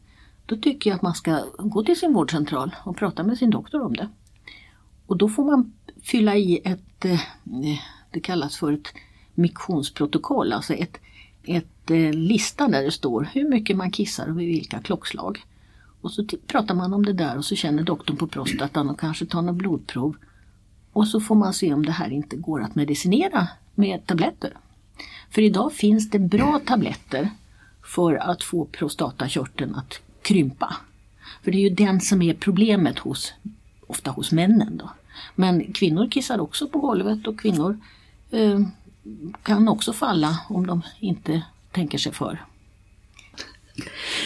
Då 0.45 0.55
tycker 0.55 0.89
jag 0.89 0.95
att 0.95 1.01
man 1.01 1.13
ska 1.13 1.43
gå 1.57 1.83
till 1.83 1.99
sin 1.99 2.13
vårdcentral 2.13 2.75
och 2.83 2.97
prata 2.97 3.23
med 3.23 3.37
sin 3.37 3.49
doktor 3.49 3.81
om 3.81 3.93
det. 3.93 4.09
Och 5.07 5.17
då 5.17 5.29
får 5.29 5.45
man 5.45 5.73
fylla 6.03 6.35
i 6.35 6.61
ett, 6.63 7.05
eh, 7.05 7.19
det 8.11 8.19
kallas 8.19 8.57
för 8.57 8.73
ett 8.73 8.87
miktionsprotokoll, 9.35 10.53
alltså 10.53 10.73
ett, 10.73 10.97
ett 11.43 11.91
eh, 11.91 12.13
lista 12.13 12.67
där 12.67 12.83
det 12.83 12.91
står 12.91 13.29
hur 13.33 13.49
mycket 13.49 13.77
man 13.77 13.91
kissar 13.91 14.27
och 14.27 14.39
vid 14.39 14.47
vilka 14.47 14.79
klockslag. 14.79 15.45
Och 16.01 16.11
så 16.11 16.25
pratar 16.47 16.75
man 16.75 16.93
om 16.93 17.05
det 17.05 17.13
där 17.13 17.37
och 17.37 17.45
så 17.45 17.55
känner 17.55 17.83
doktorn 17.83 18.17
på 18.17 18.27
prostatan 18.27 18.89
och 18.89 18.99
kanske 18.99 19.25
tar 19.25 19.41
något 19.41 19.55
blodprov. 19.55 20.15
Och 20.93 21.07
så 21.07 21.19
får 21.19 21.35
man 21.35 21.53
se 21.53 21.73
om 21.73 21.85
det 21.85 21.91
här 21.91 22.09
inte 22.09 22.35
går 22.35 22.61
att 22.61 22.75
medicinera 22.75 23.47
med 23.75 24.07
tabletter. 24.07 24.53
För 25.29 25.41
idag 25.41 25.73
finns 25.73 26.09
det 26.09 26.19
bra 26.19 26.61
tabletter 26.65 27.29
för 27.83 28.15
att 28.15 28.43
få 28.43 28.65
prostatakörteln 28.65 29.75
att 29.75 29.99
krympa. 30.21 30.75
För 31.43 31.51
det 31.51 31.57
är 31.57 31.69
ju 31.69 31.75
den 31.75 32.01
som 32.01 32.21
är 32.21 32.33
problemet 32.33 32.99
hos, 32.99 33.33
ofta 33.87 34.11
hos 34.11 34.31
männen. 34.31 34.77
Då. 34.77 34.89
Men 35.35 35.73
kvinnor 35.73 36.09
kissar 36.11 36.39
också 36.39 36.67
på 36.67 36.79
golvet 36.79 37.27
och 37.27 37.39
kvinnor 37.39 37.79
eh, 38.31 38.59
kan 39.43 39.67
också 39.67 39.93
falla 39.93 40.39
om 40.49 40.67
de 40.67 40.81
inte 40.99 41.41
tänker 41.71 41.97
sig 41.97 42.11
för. 42.11 42.45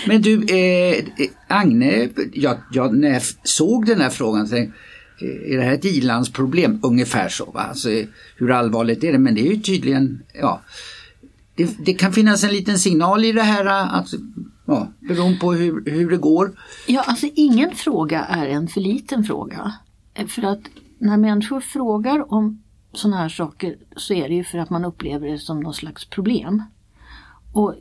Men 0.08 0.22
du, 0.22 0.44
eh, 0.44 1.06
Agne, 1.48 2.10
jag, 2.34 2.58
jag, 2.72 2.98
när 2.98 3.10
jag 3.10 3.22
såg 3.44 3.86
den 3.86 4.02
här 4.02 4.10
frågan 4.10 4.50
tänkte 4.50 4.80
är 5.22 5.58
det 5.58 5.64
här 5.64 5.74
ett 5.74 5.86
ilandsproblem? 5.86 6.80
Ungefär 6.84 7.30
så. 7.30 7.46
Va? 7.46 7.60
Alltså, 7.62 7.90
hur 8.38 8.52
allvarligt 8.52 9.04
är 9.04 9.12
det? 9.12 9.20
Men 9.20 9.36
det 9.36 9.42
är 9.42 9.52
ju 9.52 9.60
tydligen, 9.60 10.24
ja, 10.34 10.62
det, 11.56 11.86
det 11.86 11.94
kan 11.94 12.14
finnas 12.14 12.44
en 12.44 12.50
liten 12.50 12.80
signal 12.80 13.26
i 13.26 13.32
det 13.32 13.42
här, 13.42 13.66
att 14.00 14.14
ja, 14.66 14.88
beroende 15.00 15.40
på 15.40 15.54
hur, 15.54 15.92
hur 15.92 16.10
det 16.10 16.18
går. 16.18 16.52
Ja, 16.88 17.02
alltså 17.02 17.30
ingen 17.36 17.76
fråga 17.76 18.24
är 18.24 18.48
en 18.48 18.68
för 18.68 18.82
liten 18.82 19.24
fråga. 19.24 19.74
För 20.28 20.44
att 20.44 20.62
när 20.98 21.18
människor 21.18 21.60
frågar 21.60 22.34
om 22.34 22.64
sådana 22.94 23.18
här 23.18 23.30
saker 23.30 23.78
så 23.96 24.14
är 24.14 24.30
det 24.30 24.36
ju 24.36 24.44
för 24.44 24.58
att 24.58 24.70
man 24.70 24.86
upplever 24.86 25.28
det 25.28 25.40
som 25.40 25.60
någon 25.60 25.74
slags 25.74 26.06
problem. 26.06 26.64
Och 27.54 27.76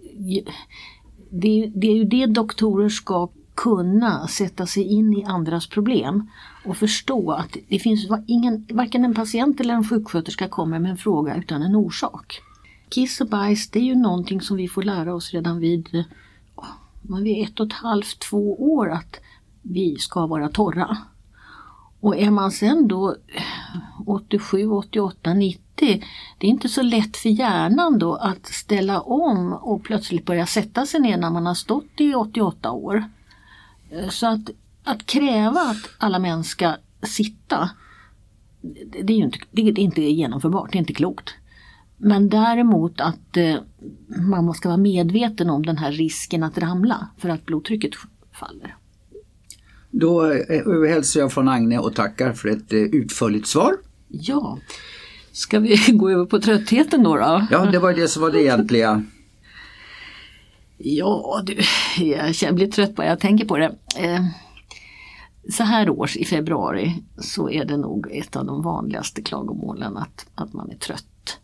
det, 1.31 1.73
det 1.75 1.87
är 1.87 1.97
ju 1.97 2.05
det 2.05 2.27
doktorer 2.27 2.89
ska 2.89 3.29
kunna 3.55 4.27
sätta 4.29 4.67
sig 4.67 4.83
in 4.83 5.15
i 5.15 5.25
andras 5.25 5.67
problem 5.67 6.31
och 6.65 6.77
förstå 6.77 7.33
att 7.33 7.57
det 7.69 7.79
finns 7.79 8.09
ingen, 8.27 8.67
varken 8.71 9.05
en 9.05 9.15
patient 9.15 9.61
eller 9.61 9.75
en 9.75 9.89
sjuksköterska 9.89 10.49
kommer 10.49 10.79
med 10.79 10.91
en 10.91 10.97
fråga 10.97 11.37
utan 11.37 11.63
en 11.63 11.77
orsak. 11.77 12.41
Kiss 12.89 13.21
och 13.21 13.29
bajs 13.29 13.71
det 13.71 13.79
är 13.79 13.85
ju 13.85 13.95
någonting 13.95 14.41
som 14.41 14.57
vi 14.57 14.69
får 14.69 14.83
lära 14.83 15.15
oss 15.15 15.33
redan 15.33 15.59
vid, 15.59 16.05
vid 17.23 17.45
ett 17.45 17.61
och 17.61 17.67
ett 17.67 17.73
halvt, 17.73 18.19
två 18.19 18.75
år 18.75 18.91
att 18.91 19.21
vi 19.63 19.97
ska 19.99 20.27
vara 20.27 20.49
torra. 20.49 20.99
Och 22.01 22.17
är 22.17 22.31
man 22.31 22.51
sen 22.51 22.89
då 22.89 23.17
87, 24.07 24.69
88, 24.69 25.35
90 25.35 25.65
det 26.39 26.47
är 26.47 26.51
inte 26.51 26.69
så 26.69 26.83
lätt 26.83 27.17
för 27.17 27.29
hjärnan 27.29 27.99
då 27.99 28.15
att 28.15 28.47
ställa 28.47 29.01
om 29.01 29.53
och 29.53 29.85
plötsligt 29.85 30.27
börja 30.27 30.47
sätta 30.47 30.87
sig 30.87 31.01
ner 31.01 31.17
när 31.17 31.31
man 31.31 31.47
har 31.47 31.55
stått 31.55 32.01
i 32.01 32.15
88 32.15 32.71
år. 32.73 33.05
Så 34.11 34.27
att, 34.27 34.51
att 34.85 35.07
kräva 35.07 35.61
att 35.61 35.91
alla 35.99 36.19
män 36.19 36.45
ska 36.45 36.77
sitta, 37.03 37.71
det 39.03 39.13
är 39.13 39.17
ju 39.17 39.25
inte, 39.25 39.39
det 39.51 39.63
är 39.63 39.79
inte 39.79 40.03
genomförbart, 40.03 40.73
det 40.73 40.79
är 40.79 40.81
inte 40.81 40.95
klokt. 40.95 41.35
Men 41.97 42.29
däremot 42.29 43.01
att 43.01 43.37
eh, 43.37 43.57
man 44.19 44.45
måste 44.45 44.69
vara 44.69 44.79
medveten 44.79 45.51
om 45.51 45.67
den 45.67 45.77
här 45.77 45.93
risken 45.93 46.43
att 46.43 46.59
ramla 46.59 47.09
för 47.19 47.29
att 47.29 47.47
blodtrycket 47.47 47.91
faller. 48.33 48.77
Då 49.91 50.33
hälsar 50.89 51.21
jag 51.21 51.33
från 51.33 51.49
Agne 51.49 51.79
och 51.79 51.95
tackar 51.95 52.33
för 52.33 52.49
ett 52.49 52.73
eh, 52.73 52.79
utförligt 52.79 53.47
svar. 53.47 53.77
Ja, 54.09 54.59
ska 55.33 55.59
vi 55.59 55.77
gå 55.93 56.11
över 56.11 56.25
på 56.25 56.41
tröttheten 56.41 57.03
då? 57.03 57.17
då? 57.17 57.47
Ja, 57.51 57.67
det 57.73 57.79
var 57.79 57.93
det 57.93 58.09
som 58.09 58.23
var 58.23 58.31
det 58.31 58.43
egentliga. 58.43 59.05
Ja 60.87 61.43
du, 61.47 61.59
jag 62.41 62.55
blir 62.55 62.67
trött 62.67 62.95
bara 62.95 63.07
jag 63.07 63.21
tänker 63.21 63.45
på 63.45 63.57
det. 63.57 63.75
Eh, 63.99 64.25
så 65.51 65.63
här 65.63 65.91
års 65.91 66.17
i 66.17 66.25
februari 66.25 67.03
så 67.19 67.51
är 67.51 67.65
det 67.65 67.77
nog 67.77 68.09
ett 68.13 68.37
av 68.37 68.47
de 68.47 68.63
vanligaste 68.63 69.23
klagomålen 69.23 69.97
att, 69.97 70.27
att 70.35 70.53
man 70.53 70.71
är 70.71 70.77
trött. 70.77 71.39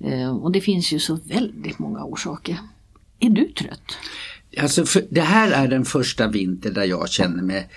Eh, 0.00 0.36
och 0.36 0.52
det 0.52 0.60
finns 0.60 0.92
ju 0.92 0.98
så 0.98 1.18
väldigt 1.24 1.78
många 1.78 2.04
orsaker. 2.04 2.58
Är 3.20 3.30
du 3.30 3.48
trött? 3.48 3.96
Alltså 4.60 5.00
det 5.10 5.20
här 5.20 5.50
är 5.50 5.68
den 5.68 5.84
första 5.84 6.28
vinter 6.28 6.70
där 6.70 6.84
jag 6.84 7.08
känner 7.08 7.42
mig, 7.42 7.68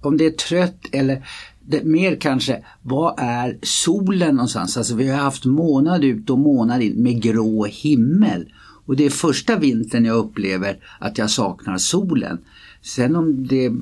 om 0.00 0.16
det 0.16 0.26
är 0.26 0.30
trött 0.30 0.86
eller 0.92 1.26
det, 1.60 1.84
mer 1.84 2.16
kanske, 2.20 2.64
vad 2.82 3.14
är 3.18 3.58
solen 3.62 4.34
någonstans? 4.34 4.76
Alltså 4.76 4.94
vi 4.94 5.08
har 5.08 5.18
haft 5.18 5.44
månad 5.44 6.04
ut 6.04 6.30
och 6.30 6.38
månad 6.38 6.82
in 6.82 7.02
med 7.02 7.22
grå 7.22 7.64
himmel. 7.64 8.52
Och 8.86 8.96
det 8.96 9.04
är 9.04 9.10
första 9.10 9.56
vintern 9.56 10.04
jag 10.04 10.16
upplever 10.16 10.78
att 10.98 11.18
jag 11.18 11.30
saknar 11.30 11.78
solen. 11.78 12.38
Sen 12.84 13.16
om 13.16 13.46
det, 13.46 13.72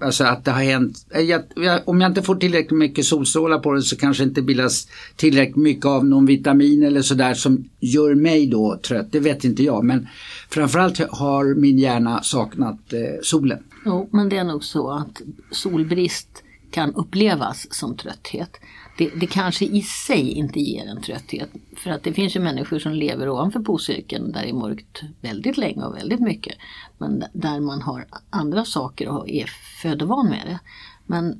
alltså 0.00 0.24
att 0.24 0.44
det 0.44 0.50
har 0.50 0.62
hänt, 0.62 1.06
eh, 1.10 1.20
jag, 1.20 1.42
jag, 1.56 1.88
om 1.88 2.00
jag 2.00 2.10
inte 2.10 2.22
får 2.22 2.34
tillräckligt 2.34 2.78
mycket 2.78 3.06
solstrålar 3.06 3.58
på 3.58 3.72
det 3.72 3.82
så 3.82 3.96
kanske 3.96 4.24
inte 4.24 4.42
bildas 4.42 4.88
tillräckligt 5.16 5.56
mycket 5.56 5.86
av 5.86 6.06
någon 6.06 6.26
vitamin 6.26 6.82
eller 6.82 7.02
sådär 7.02 7.34
som 7.34 7.64
gör 7.80 8.14
mig 8.14 8.46
då 8.46 8.80
trött, 8.88 9.12
det 9.12 9.20
vet 9.20 9.44
inte 9.44 9.62
jag. 9.62 9.84
Men 9.84 10.08
framförallt 10.48 10.98
har 11.10 11.60
min 11.60 11.78
hjärna 11.78 12.22
saknat 12.22 12.92
eh, 12.92 13.00
solen. 13.22 13.58
Jo, 13.84 14.08
men 14.12 14.28
det 14.28 14.36
är 14.36 14.44
nog 14.44 14.64
så 14.64 14.90
att 14.90 15.22
solbrist 15.50 16.42
kan 16.70 16.94
upplevas 16.94 17.66
som 17.70 17.96
trötthet 17.96 18.50
det, 18.98 19.10
det, 19.16 19.26
kanske 19.26 19.64
i 19.64 19.82
sig 19.82 20.30
inte 20.30 20.60
ger 20.60 20.86
en 20.86 21.02
trötthet. 21.02 21.50
För 21.76 21.90
att 21.90 22.02
det 22.02 22.12
finns 22.12 22.36
ju 22.36 22.40
människor 22.40 22.78
som 22.78 22.92
lever 22.92 23.28
ovanför 23.28 23.60
polcirkeln 23.60 24.32
där 24.32 24.42
det 24.42 24.48
är 24.48 24.54
mörkt 24.54 25.02
väldigt 25.20 25.56
länge 25.56 25.82
och 25.84 25.96
väldigt 25.96 26.20
mycket. 26.20 26.54
Men 26.98 27.24
där 27.32 27.60
man 27.60 27.82
har 27.82 28.06
andra 28.30 28.64
saker 28.64 29.08
och 29.08 29.28
är 29.28 29.46
födovan 29.82 30.26
med 30.26 30.46
det. 30.46 30.58
Men 31.06 31.38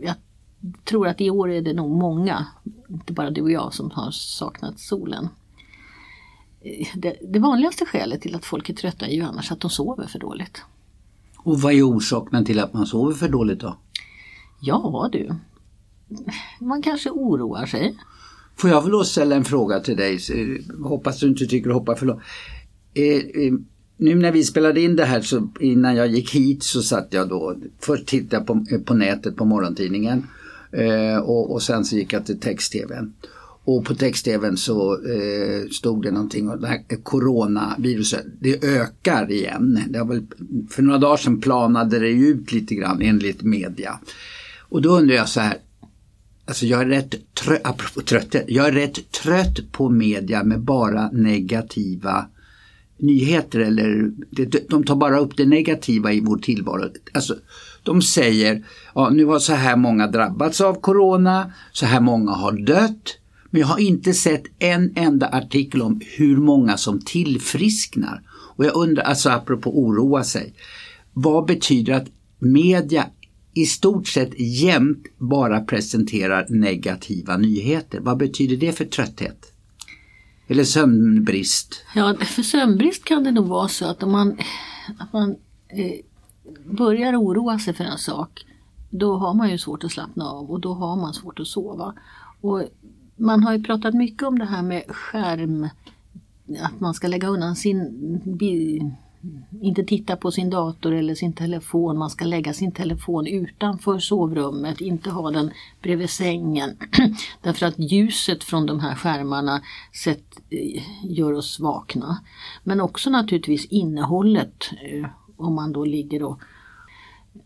jag 0.00 0.14
tror 0.84 1.08
att 1.08 1.20
i 1.20 1.30
år 1.30 1.50
är 1.50 1.62
det 1.62 1.72
nog 1.72 1.90
många, 1.90 2.46
inte 2.88 3.12
bara 3.12 3.30
du 3.30 3.42
och 3.42 3.50
jag, 3.50 3.74
som 3.74 3.90
har 3.90 4.10
saknat 4.10 4.80
solen. 4.80 5.28
Det, 6.94 7.16
det 7.22 7.38
vanligaste 7.38 7.86
skälet 7.86 8.20
till 8.20 8.34
att 8.34 8.44
folk 8.44 8.68
är 8.68 8.74
trötta 8.74 9.06
är 9.06 9.14
ju 9.14 9.22
annars 9.22 9.52
att 9.52 9.60
de 9.60 9.70
sover 9.70 10.06
för 10.06 10.18
dåligt. 10.18 10.62
Och 11.36 11.60
vad 11.60 11.72
är 11.72 11.82
orsaken 11.82 12.44
till 12.44 12.60
att 12.60 12.72
man 12.72 12.86
sover 12.86 13.14
för 13.14 13.28
dåligt 13.28 13.60
då? 13.60 13.76
Ja 14.60 15.08
du, 15.12 15.34
man 16.60 16.82
kanske 16.82 17.10
oroar 17.10 17.66
sig. 17.66 17.96
Får 18.56 18.70
jag 18.70 18.82
väl 18.82 18.90
då 18.90 19.04
ställa 19.04 19.36
en 19.36 19.44
fråga 19.44 19.80
till 19.80 19.96
dig? 19.96 20.14
Eh, 20.14 20.84
hoppas 20.84 21.20
du 21.20 21.28
inte 21.28 21.46
tycker 21.46 21.70
hoppa 21.70 21.96
för 21.96 22.06
långt. 22.06 22.22
Eh, 22.94 23.44
eh, 23.44 23.52
nu 23.96 24.14
när 24.14 24.32
vi 24.32 24.44
spelade 24.44 24.80
in 24.80 24.96
det 24.96 25.04
här 25.04 25.20
så 25.20 25.48
innan 25.60 25.96
jag 25.96 26.08
gick 26.08 26.34
hit 26.34 26.62
så 26.62 26.82
satt 26.82 27.08
jag 27.10 27.28
då, 27.28 27.56
först 27.80 28.06
tittade 28.06 28.36
jag 28.36 28.46
på, 28.46 28.74
eh, 28.74 28.80
på 28.80 28.94
nätet 28.94 29.36
på 29.36 29.44
morgontidningen 29.44 30.26
eh, 30.72 31.18
och, 31.18 31.52
och, 31.52 31.62
sen 31.62 31.84
så 31.84 31.96
gick 31.96 32.12
jag 32.12 32.26
till 32.26 32.40
text-tvn. 32.40 33.12
Och 33.64 33.84
på 33.84 33.94
text-tvn 33.94 34.56
så 34.56 34.92
eh, 34.92 35.68
stod 35.70 36.02
det 36.02 36.10
någonting 36.10 36.50
om 36.50 36.60
det 36.60 36.66
här 36.66 37.02
coronaviruset, 37.02 38.24
det 38.40 38.64
ökar 38.64 39.30
igen. 39.30 39.80
Det 39.88 39.98
har 39.98 40.06
väl, 40.06 40.26
för 40.70 40.82
några 40.82 40.98
dagar 40.98 41.16
sedan 41.16 41.40
planade 41.40 41.98
det 41.98 42.08
ut 42.08 42.52
lite 42.52 42.74
grann 42.74 43.02
enligt 43.02 43.42
media. 43.42 44.00
Och 44.68 44.82
då 44.82 44.98
undrar 44.98 45.14
jag 45.14 45.28
så 45.28 45.40
här, 45.40 45.56
Alltså 46.48 46.66
jag 46.66 46.80
är 46.80 46.86
rätt 46.86 47.34
trött, 47.34 47.60
apropå 47.64 48.00
jag 48.46 48.68
är 48.68 48.72
rätt 48.72 49.10
trött 49.10 49.72
på 49.72 49.88
media 49.88 50.44
med 50.44 50.60
bara 50.60 51.10
negativa 51.10 52.26
nyheter 52.98 53.60
eller 53.60 54.10
de 54.68 54.84
tar 54.84 54.96
bara 54.96 55.18
upp 55.18 55.36
det 55.36 55.46
negativa 55.46 56.12
i 56.12 56.20
vår 56.20 56.38
tillvaro. 56.38 56.90
Alltså, 57.14 57.36
de 57.82 58.02
säger, 58.02 58.64
ja 58.94 59.10
nu 59.10 59.24
har 59.24 59.38
så 59.38 59.52
här 59.52 59.76
många 59.76 60.06
drabbats 60.06 60.60
av 60.60 60.80
corona, 60.80 61.52
så 61.72 61.86
här 61.86 62.00
många 62.00 62.32
har 62.32 62.52
dött. 62.52 63.18
Men 63.50 63.60
jag 63.60 63.68
har 63.68 63.78
inte 63.78 64.12
sett 64.14 64.42
en 64.58 64.92
enda 64.96 65.28
artikel 65.28 65.82
om 65.82 66.00
hur 66.16 66.36
många 66.36 66.76
som 66.76 67.00
tillfrisknar. 67.00 68.22
Och 68.56 68.64
jag 68.64 68.76
undrar, 68.76 69.02
alltså 69.02 69.30
apropå 69.30 69.78
oroa 69.78 70.24
sig, 70.24 70.54
vad 71.12 71.46
betyder 71.46 71.92
att 71.92 72.06
media 72.38 73.06
i 73.56 73.66
stort 73.66 74.08
sett 74.08 74.40
jämt 74.40 75.06
bara 75.18 75.60
presenterar 75.60 76.46
negativa 76.48 77.36
nyheter. 77.36 78.00
Vad 78.00 78.16
betyder 78.18 78.56
det 78.56 78.72
för 78.72 78.84
trötthet? 78.84 79.52
Eller 80.46 80.64
sömnbrist? 80.64 81.82
Ja, 81.94 82.14
för 82.20 82.42
sömnbrist 82.42 83.04
kan 83.04 83.24
det 83.24 83.30
nog 83.30 83.46
vara 83.46 83.68
så 83.68 83.84
att 83.84 84.02
om 84.02 84.12
man, 84.12 84.38
att 84.98 85.12
man 85.12 85.36
eh, 85.68 85.92
börjar 86.64 87.22
oroa 87.22 87.58
sig 87.58 87.74
för 87.74 87.84
en 87.84 87.98
sak 87.98 88.44
då 88.90 89.16
har 89.16 89.34
man 89.34 89.50
ju 89.50 89.58
svårt 89.58 89.84
att 89.84 89.92
slappna 89.92 90.24
av 90.24 90.50
och 90.50 90.60
då 90.60 90.74
har 90.74 90.96
man 90.96 91.14
svårt 91.14 91.40
att 91.40 91.46
sova. 91.46 91.94
Och 92.40 92.62
man 93.16 93.42
har 93.42 93.52
ju 93.52 93.62
pratat 93.62 93.94
mycket 93.94 94.22
om 94.22 94.38
det 94.38 94.44
här 94.44 94.62
med 94.62 94.82
skärm, 94.88 95.68
att 96.62 96.80
man 96.80 96.94
ska 96.94 97.08
lägga 97.08 97.28
undan 97.28 97.56
sin 97.56 98.36
inte 99.60 99.84
titta 99.84 100.16
på 100.16 100.30
sin 100.30 100.50
dator 100.50 100.92
eller 100.92 101.14
sin 101.14 101.32
telefon. 101.32 101.98
Man 101.98 102.10
ska 102.10 102.24
lägga 102.24 102.52
sin 102.52 102.72
telefon 102.72 103.26
utanför 103.26 103.98
sovrummet, 103.98 104.80
inte 104.80 105.10
ha 105.10 105.30
den 105.30 105.50
bredvid 105.82 106.10
sängen. 106.10 106.76
Därför 107.42 107.66
att 107.66 107.78
ljuset 107.78 108.44
från 108.44 108.66
de 108.66 108.80
här 108.80 108.94
skärmarna 108.94 109.62
sett, 109.92 110.40
eh, 110.50 110.82
gör 111.02 111.32
oss 111.32 111.60
vakna. 111.60 112.18
Men 112.64 112.80
också 112.80 113.10
naturligtvis 113.10 113.64
innehållet 113.64 114.70
eh, 114.82 115.08
om 115.36 115.54
man 115.54 115.72
då 115.72 115.84
ligger 115.84 116.22
och 116.22 116.40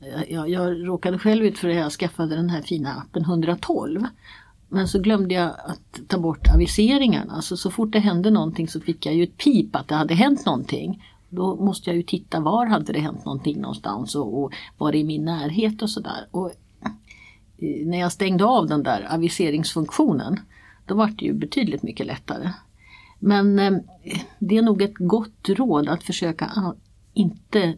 eh, 0.00 0.33
jag, 0.33 0.49
jag 0.49 0.87
råkade 0.87 1.19
själv 1.19 1.45
ut 1.45 1.59
för 1.59 1.69
det, 1.69 1.75
jag 1.75 1.93
skaffade 1.93 2.37
den 2.37 2.50
här 2.50 2.62
fina 2.62 2.95
appen 2.95 3.23
112. 3.23 4.07
Men 4.73 4.89
så 4.89 4.99
glömde 4.99 5.35
jag 5.35 5.47
att 5.47 6.00
ta 6.09 6.19
bort 6.19 6.49
aviseringarna. 6.55 7.43
så, 7.43 7.57
så 7.57 7.71
fort 7.71 7.93
det 7.93 7.99
hände 7.99 8.31
någonting 8.31 8.69
så 8.69 8.81
fick 8.81 9.07
jag 9.07 9.15
ju 9.15 9.23
ett 9.23 9.37
pip 9.37 9.77
att 9.77 9.89
det 9.89 9.95
hade 9.95 10.15
hänt 10.15 10.47
någonting. 10.47 11.03
Då 11.31 11.57
måste 11.57 11.91
jag 11.91 11.97
ju 11.97 12.03
titta 12.03 12.41
var 12.41 12.67
hade 12.67 12.93
det 12.93 13.01
hänt 13.01 13.25
någonting 13.25 13.61
någonstans 13.61 14.15
och, 14.15 14.43
och 14.43 14.53
var 14.79 14.93
det 14.93 14.99
i 14.99 15.05
min 15.05 15.25
närhet 15.25 15.83
och 15.83 15.91
sådär. 15.91 16.29
Och 16.31 16.51
eh, 16.81 17.87
när 17.87 17.99
jag 17.99 18.13
stängde 18.13 18.45
av 18.45 18.67
den 18.67 18.83
där 18.83 19.15
aviseringsfunktionen 19.15 20.41
då 20.87 20.95
var 20.95 21.07
det 21.07 21.25
ju 21.25 21.33
betydligt 21.33 21.83
mycket 21.83 22.07
lättare. 22.07 22.53
Men 23.19 23.59
eh, 23.59 23.73
det 24.39 24.57
är 24.57 24.63
nog 24.63 24.83
ett 24.83 24.99
gott 24.99 25.49
råd 25.49 25.89
att 25.89 26.03
försöka 26.03 26.75
inte, 27.15 27.75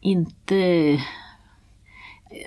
inte 0.00 0.98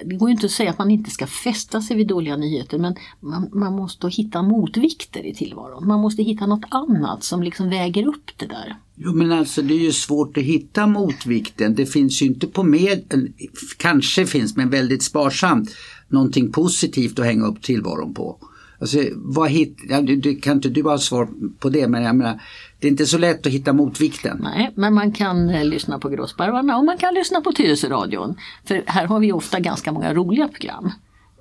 det 0.05 0.15
går 0.15 0.29
ju 0.29 0.33
inte 0.33 0.45
att 0.45 0.51
säga 0.51 0.69
att 0.69 0.77
man 0.77 0.91
inte 0.91 1.11
ska 1.11 1.27
fästa 1.27 1.81
sig 1.81 1.97
vid 1.97 2.07
dåliga 2.07 2.37
nyheter 2.37 2.77
men 2.77 2.95
man, 3.19 3.49
man, 3.53 3.73
måste 3.73 4.09
hitta 4.09 4.41
motvikter 4.41 5.25
i 5.25 5.33
tillvaron. 5.33 5.87
Man 5.87 5.99
måste 5.99 6.23
hitta 6.23 6.45
något 6.45 6.65
annat 6.69 7.23
som 7.23 7.43
liksom 7.43 7.69
väger 7.69 8.07
upp 8.07 8.31
det 8.37 8.45
där. 8.45 8.75
Jo 8.95 9.13
men 9.13 9.31
alltså 9.31 9.61
det 9.61 9.73
är 9.73 9.79
ju 9.79 9.91
svårt 9.91 10.37
att 10.37 10.43
hitta 10.43 10.87
motvikten. 10.87 11.75
Det 11.75 11.85
finns 11.85 12.21
ju 12.21 12.25
inte 12.25 12.47
på 12.47 12.63
med, 12.63 13.29
kanske 13.77 14.25
finns 14.25 14.55
men 14.55 14.69
väldigt 14.69 15.03
sparsamt, 15.03 15.75
någonting 16.07 16.51
positivt 16.51 17.19
att 17.19 17.25
hänga 17.25 17.45
upp 17.45 17.61
tillvaron 17.61 18.13
på. 18.13 18.37
Alltså, 18.79 18.99
vad 19.15 19.49
hit, 19.49 19.77
ja, 19.89 20.01
du, 20.01 20.15
du, 20.15 20.35
kan 20.35 20.55
inte 20.55 20.69
du 20.69 20.83
ha 20.83 20.97
svar 20.97 21.27
på 21.59 21.69
det 21.69 21.87
men 21.87 22.03
jag 22.03 22.15
menar 22.15 22.41
det 22.79 22.87
är 22.87 22.91
inte 22.91 23.05
så 23.05 23.17
lätt 23.17 23.45
att 23.45 23.53
hitta 23.53 23.73
motvikten. 23.73 24.39
Nej, 24.43 24.71
men 24.75 24.93
man 24.93 25.11
kan 25.11 25.49
eh, 25.49 25.65
lyssna 25.65 25.99
på 25.99 26.09
Gråsparvarna 26.09 26.77
och 26.77 26.85
man 26.85 26.97
kan 26.97 27.13
lyssna 27.13 27.41
på 27.41 27.51
Tyresöradion. 27.51 28.35
För 28.65 28.83
här 28.85 29.05
har 29.05 29.19
vi 29.19 29.31
ofta 29.31 29.59
ganska 29.59 29.91
många 29.91 30.13
roliga 30.13 30.47
program. 30.47 30.91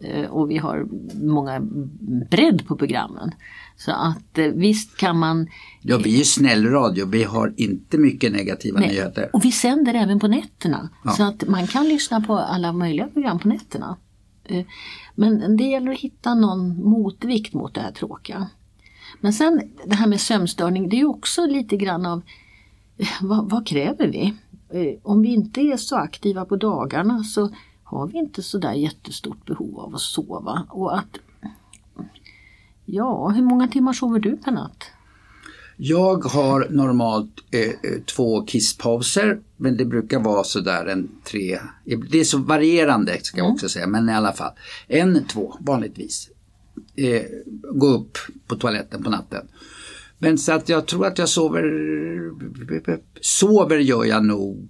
Eh, 0.01 0.31
och 0.31 0.51
vi 0.51 0.59
har 0.59 0.87
många 1.23 1.61
bredd 2.31 2.67
på 2.67 2.77
programmen. 2.77 3.31
Så 3.77 3.91
att 3.91 4.39
eh, 4.39 4.47
visst 4.47 4.97
kan 4.97 5.19
man... 5.19 5.49
Ja, 5.83 5.99
vi 6.05 6.21
är 6.21 6.25
snäll 6.25 6.67
radio. 6.67 7.07
Vi 7.07 7.25
har 7.25 7.55
inte 7.57 7.99
mycket 7.99 8.33
negativa 8.33 8.81
Nej. 8.81 8.89
nyheter. 8.89 9.31
Och 9.33 9.45
vi 9.45 9.53
sänder 9.53 9.95
även 9.95 10.21
på 10.21 10.29
nätterna. 10.29 10.89
Ja. 11.05 11.11
Så 11.11 11.23
att 11.23 11.49
man 11.49 11.67
kan 11.67 11.89
lyssna 11.89 12.21
på 12.21 12.39
alla 12.39 12.73
möjliga 12.73 13.09
program 13.09 13.39
på 13.39 13.49
nätterna. 13.49 13.97
Eh, 14.49 14.65
men 15.15 15.57
det 15.57 15.65
gäller 15.65 15.93
att 15.93 15.99
hitta 15.99 16.35
någon 16.35 16.85
motvikt 16.85 17.55
mot 17.55 17.75
det 17.75 17.81
här 17.81 17.93
tråkiga. 17.93 18.51
Men 19.21 19.33
sen 19.33 19.63
det 19.85 19.95
här 19.95 20.07
med 20.07 20.21
sömnstörning, 20.21 20.89
det 20.89 20.97
är 20.97 20.99
ju 20.99 21.07
också 21.07 21.47
lite 21.47 21.77
grann 21.77 22.07
av 22.07 22.23
eh, 22.97 23.09
vad, 23.21 23.51
vad 23.51 23.67
kräver 23.67 24.07
vi? 24.07 24.35
Eh, 24.69 24.99
om 25.03 25.23
vi 25.23 25.29
inte 25.29 25.61
är 25.61 25.77
så 25.77 25.97
aktiva 25.97 26.45
på 26.45 26.57
dagarna 26.57 27.25
så 27.25 27.51
har 27.85 28.07
vi 28.07 28.19
inte 28.19 28.43
så 28.43 28.59
där 28.59 28.73
jättestort 28.73 29.47
behov 29.47 29.81
av 29.81 29.95
att 29.95 30.01
sova. 30.01 30.67
Och 30.69 30.99
att, 30.99 31.19
ja, 32.85 33.29
hur 33.29 33.43
många 33.43 33.69
timmar 33.69 33.93
sover 33.93 34.21
du 34.21 34.37
per 34.37 34.53
natt? 34.53 34.85
Jag 35.81 36.25
har 36.25 36.67
normalt 36.71 37.31
eh, 37.51 37.61
eh, 37.61 38.01
två 38.07 38.47
kisspauser 38.47 39.41
men 39.57 39.77
det 39.77 39.85
brukar 39.85 40.21
vara 40.21 40.45
sådär 40.45 40.87
en 40.87 41.09
tre, 41.25 41.59
det 42.11 42.21
är 42.21 42.25
så 42.25 42.39
varierande 42.39 43.19
ska 43.23 43.39
jag 43.39 43.51
också 43.53 43.69
säga 43.69 43.87
men 43.87 44.09
i 44.09 44.13
alla 44.13 44.33
fall. 44.33 44.53
En, 44.89 45.25
två 45.25 45.55
vanligtvis. 45.61 46.31
Eh, 46.97 47.23
gå 47.75 47.87
upp 47.87 48.19
på 48.47 48.57
toaletten 48.57 49.03
på 49.03 49.11
natten. 49.11 49.49
Men 50.19 50.39
så 50.39 50.53
att 50.53 50.69
jag 50.69 50.87
tror 50.87 51.07
att 51.07 51.19
jag 51.19 51.29
sover, 51.29 51.63
sover 53.21 53.79
gör 53.79 54.05
jag 54.05 54.25
nog 54.25 54.69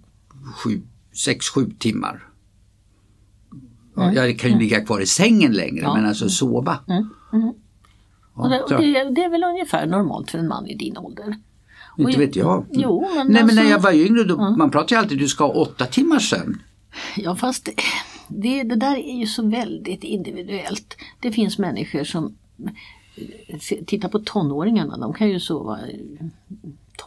sju, 0.57 0.81
sex, 1.25 1.47
sju 1.49 1.71
timmar. 1.79 2.29
Ja, 3.97 4.13
Jag 4.13 4.39
kan 4.39 4.51
ju 4.51 4.59
ligga 4.59 4.81
kvar 4.85 5.01
i 5.01 5.07
sängen 5.07 5.53
längre 5.53 5.83
Ja. 5.83 5.95
men 5.95 6.07
alltså 6.07 6.29
sova. 6.29 6.79
Och 8.39 8.51
det, 8.51 8.63
och 8.63 8.71
det, 8.71 9.11
det 9.11 9.25
är 9.25 9.29
väl 9.31 9.45
ungefär 9.45 9.87
normalt 9.87 10.31
för 10.31 10.39
en 10.39 10.49
man 10.49 10.67
i 10.67 10.75
din 10.75 10.99
ålder? 10.99 11.37
Inte 11.99 12.19
vet 12.19 12.37
jag. 12.37 12.67
Jo, 12.71 13.01
men 13.01 13.27
Nej 13.27 13.27
men 13.27 13.45
alltså- 13.45 13.63
när 13.63 13.71
jag 13.71 13.81
var 13.81 13.93
yngre, 13.93 14.25
då, 14.25 14.37
man 14.37 14.71
pratar 14.71 14.97
ju 14.97 15.03
alltid 15.03 15.19
du 15.19 15.29
ska 15.29 15.45
ha 15.45 15.53
åtta 15.53 15.87
timmars 15.87 16.31
sömn. 16.31 16.63
Ja 17.17 17.37
fast 17.37 17.69
det, 18.29 18.63
det 18.63 18.77
där 18.77 18.97
är 18.97 19.19
ju 19.19 19.27
så 19.27 19.47
väldigt 19.47 20.05
individuellt. 20.05 20.97
Det 21.21 21.33
finns 21.33 21.59
människor 21.59 22.05
som 22.05 22.37
Titta 23.87 24.09
på 24.09 24.19
tonåringarna, 24.19 24.97
de 24.97 25.13
kan 25.13 25.29
ju 25.29 25.41
sova 25.41 25.79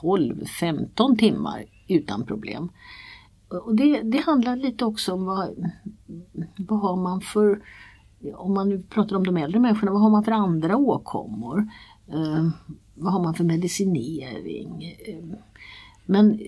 12-15 0.02 1.18
timmar 1.18 1.66
utan 1.88 2.26
problem. 2.26 2.70
Och 3.48 3.76
det, 3.76 4.02
det 4.02 4.18
handlar 4.18 4.56
lite 4.56 4.86
också 4.86 5.14
om 5.14 5.26
vad, 5.26 5.72
vad 6.58 6.80
har 6.80 6.96
man 6.96 7.22
för, 7.22 7.62
om 8.36 8.54
man 8.54 8.70
nu 8.70 8.84
pratar 8.90 9.16
om 9.16 9.24
de 9.24 9.38
äldre 9.38 9.60
människorna, 9.60 9.92
vad 9.92 10.02
har 10.02 10.10
man 10.10 10.24
för 10.24 10.32
andra 10.32 10.78
åkommor? 10.78 11.68
Eh, 12.14 12.50
vad 12.96 13.14
har 13.14 13.24
man 13.24 13.34
för 13.34 13.44
medicinering? 13.44 14.98
Eh, 15.08 15.38
men 16.06 16.40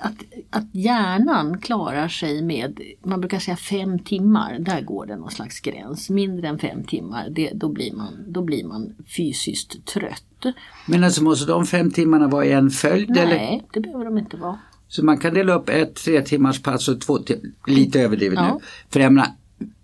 att, 0.00 0.14
att 0.50 0.74
hjärnan 0.74 1.58
klarar 1.60 2.08
sig 2.08 2.42
med, 2.42 2.80
man 3.02 3.20
brukar 3.20 3.38
säga 3.38 3.56
fem 3.56 3.98
timmar, 3.98 4.58
där 4.58 4.80
går 4.80 5.06
det 5.06 5.16
någon 5.16 5.30
slags 5.30 5.60
gräns. 5.60 6.10
Mindre 6.10 6.48
än 6.48 6.58
fem 6.58 6.84
timmar, 6.84 7.30
det, 7.30 7.50
då, 7.54 7.68
blir 7.68 7.92
man, 7.92 8.24
då 8.26 8.42
blir 8.42 8.64
man 8.64 8.94
fysiskt 9.16 9.84
trött. 9.86 10.54
Men 10.86 11.04
alltså 11.04 11.22
måste 11.22 11.52
de 11.52 11.66
fem 11.66 11.90
timmarna 11.90 12.28
vara 12.28 12.44
i 12.44 12.52
en 12.52 12.70
följd? 12.70 13.10
Eller? 13.10 13.36
Nej, 13.36 13.66
det 13.72 13.80
behöver 13.80 14.04
de 14.04 14.18
inte 14.18 14.36
vara. 14.36 14.58
Så 14.88 15.04
man 15.04 15.18
kan 15.18 15.34
dela 15.34 15.54
upp 15.54 15.68
ett 15.68 15.94
tre 15.94 16.22
timmars 16.22 16.62
pass 16.62 16.88
och 16.88 17.00
två 17.00 17.18
lite 17.66 18.00
överdrivet 18.00 18.38
Ja. 18.38 18.54
nu. 18.54 18.60
För 18.90 19.00
jag 19.00 19.12
menar, 19.12 19.28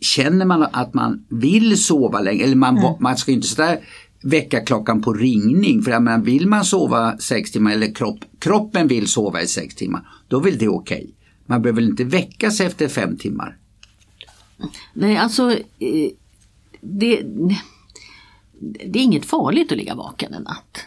känner 0.00 0.44
man 0.44 0.62
att 0.62 0.94
man 0.94 1.24
vill 1.28 1.82
sova 1.84 2.20
länge, 2.20 2.44
eller 2.44 2.56
man, 2.56 2.78
Mm. 2.78 2.92
man 3.00 3.16
ska 3.16 3.32
inte 3.32 3.46
sådär 3.46 3.78
väcka 4.22 4.60
klockan 4.60 5.02
på 5.02 5.12
ringning. 5.12 5.82
För 5.82 5.90
jag 5.90 6.02
menar, 6.02 6.24
vill 6.24 6.48
man 6.48 6.64
sova 6.64 7.18
sex 7.18 7.50
timmar 7.52 7.72
eller 7.72 7.94
kropp, 7.94 8.18
kroppen 8.38 8.88
vill 8.88 9.06
sova 9.08 9.42
i 9.42 9.46
sex 9.46 9.74
timmar, 9.74 10.08
då 10.28 10.40
vill 10.40 10.58
det 10.58 10.68
okej. 10.68 11.10
Man 11.46 11.62
behöver 11.62 11.80
väl 11.80 11.90
inte 11.90 12.04
väckas 12.04 12.60
efter 12.60 12.88
fem 12.88 13.16
timmar? 13.16 13.56
Nej, 14.92 15.16
alltså 15.16 15.50
eh, 15.78 16.10
det, 16.80 17.22
det 18.60 18.98
är 18.98 19.02
inget 19.02 19.26
farligt 19.26 19.72
att 19.72 19.78
ligga 19.78 19.94
vaken 19.94 20.34
en 20.34 20.42
natt. 20.42 20.78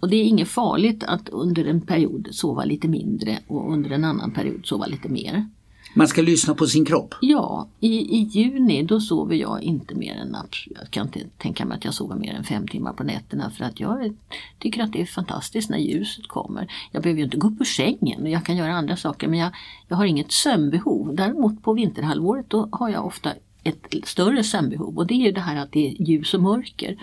Och 0.00 0.08
det 0.10 0.16
är 0.16 0.24
inget 0.24 0.48
farligt 0.48 1.04
att 1.04 1.28
under 1.28 1.64
en 1.64 1.80
period 1.80 2.28
sova 2.30 2.64
lite 2.64 2.88
mindre 2.88 3.38
och 3.46 3.72
under 3.72 3.90
en 3.90 4.04
annan 4.04 4.30
period 4.30 4.60
sova 4.66 4.86
lite 4.86 5.08
mer. 5.08 5.48
Man 5.94 6.08
ska 6.08 6.22
lyssna 6.22 6.54
på 6.54 6.66
sin 6.66 6.84
kropp. 6.84 7.14
Ja, 7.20 7.68
i, 7.80 7.88
i 7.88 8.22
juni 8.22 8.82
då 8.82 9.00
sover 9.00 9.36
jag 9.36 9.62
inte 9.62 9.94
mer 9.94 10.14
än 10.14 10.28
natt. 10.28 10.54
Jag 10.66 10.90
kan 10.90 11.06
inte 11.06 11.20
tänka 11.38 11.64
mig 11.64 11.76
att 11.76 11.84
jag 11.84 11.94
sover 11.94 12.16
mer 12.16 12.34
än 12.34 12.44
fem 12.44 12.68
timmar 12.68 12.92
på 12.92 13.04
nätterna 13.04 13.50
för 13.50 13.64
att 13.64 13.80
jag 13.80 14.14
tycker 14.58 14.82
att 14.82 14.92
det 14.92 15.00
är 15.00 15.06
fantastiskt 15.06 15.70
när 15.70 15.78
ljuset 15.78 16.28
kommer. 16.28 16.72
Jag 16.92 17.02
behöver 17.02 17.18
ju 17.18 17.24
inte 17.24 17.36
gå 17.36 17.48
upp 17.48 17.60
ur 17.60 17.64
sängen 17.64 18.22
och 18.22 18.28
jag 18.28 18.44
kan 18.44 18.56
göra 18.56 18.74
andra 18.74 18.96
saker 18.96 19.28
men 19.28 19.38
jag, 19.38 19.50
jag 19.88 19.96
har 19.96 20.04
inget 20.04 20.32
sömnbehov. 20.32 21.14
Däremot 21.14 21.62
på 21.62 21.72
vinterhalvåret 21.72 22.50
då 22.50 22.68
har 22.72 22.88
jag 22.88 23.06
ofta 23.06 23.32
ett 23.62 23.94
större 24.04 24.44
sömnbehov 24.44 24.98
och 24.98 25.06
det 25.06 25.14
är 25.14 25.26
ju 25.26 25.32
det 25.32 25.40
här 25.40 25.56
att 25.56 25.72
det 25.72 25.86
är 25.86 26.02
ljus 26.02 26.34
och 26.34 26.42
mörker. 26.42 26.96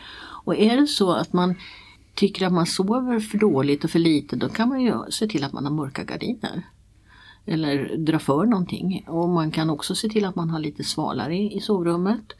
Och 0.45 0.55
är 0.55 0.77
det 0.77 0.87
så 0.87 1.11
att 1.11 1.33
man 1.33 1.55
tycker 2.13 2.45
att 2.45 2.53
man 2.53 2.65
sover 2.65 3.19
för 3.19 3.37
dåligt 3.37 3.83
och 3.83 3.89
för 3.89 3.99
lite 3.99 4.35
då 4.35 4.49
kan 4.49 4.69
man 4.69 4.81
ju 4.81 4.93
se 5.09 5.27
till 5.27 5.43
att 5.43 5.53
man 5.53 5.65
har 5.65 5.71
mörka 5.71 6.03
gardiner 6.03 6.63
eller 7.47 7.97
dra 7.97 8.19
för 8.19 8.45
någonting. 8.45 9.05
Och 9.07 9.29
man 9.29 9.51
kan 9.51 9.69
också 9.69 9.95
se 9.95 10.09
till 10.09 10.25
att 10.25 10.35
man 10.35 10.49
har 10.49 10.59
lite 10.59 10.83
svalare 10.83 11.37
i 11.37 11.59
sovrummet. 11.59 12.33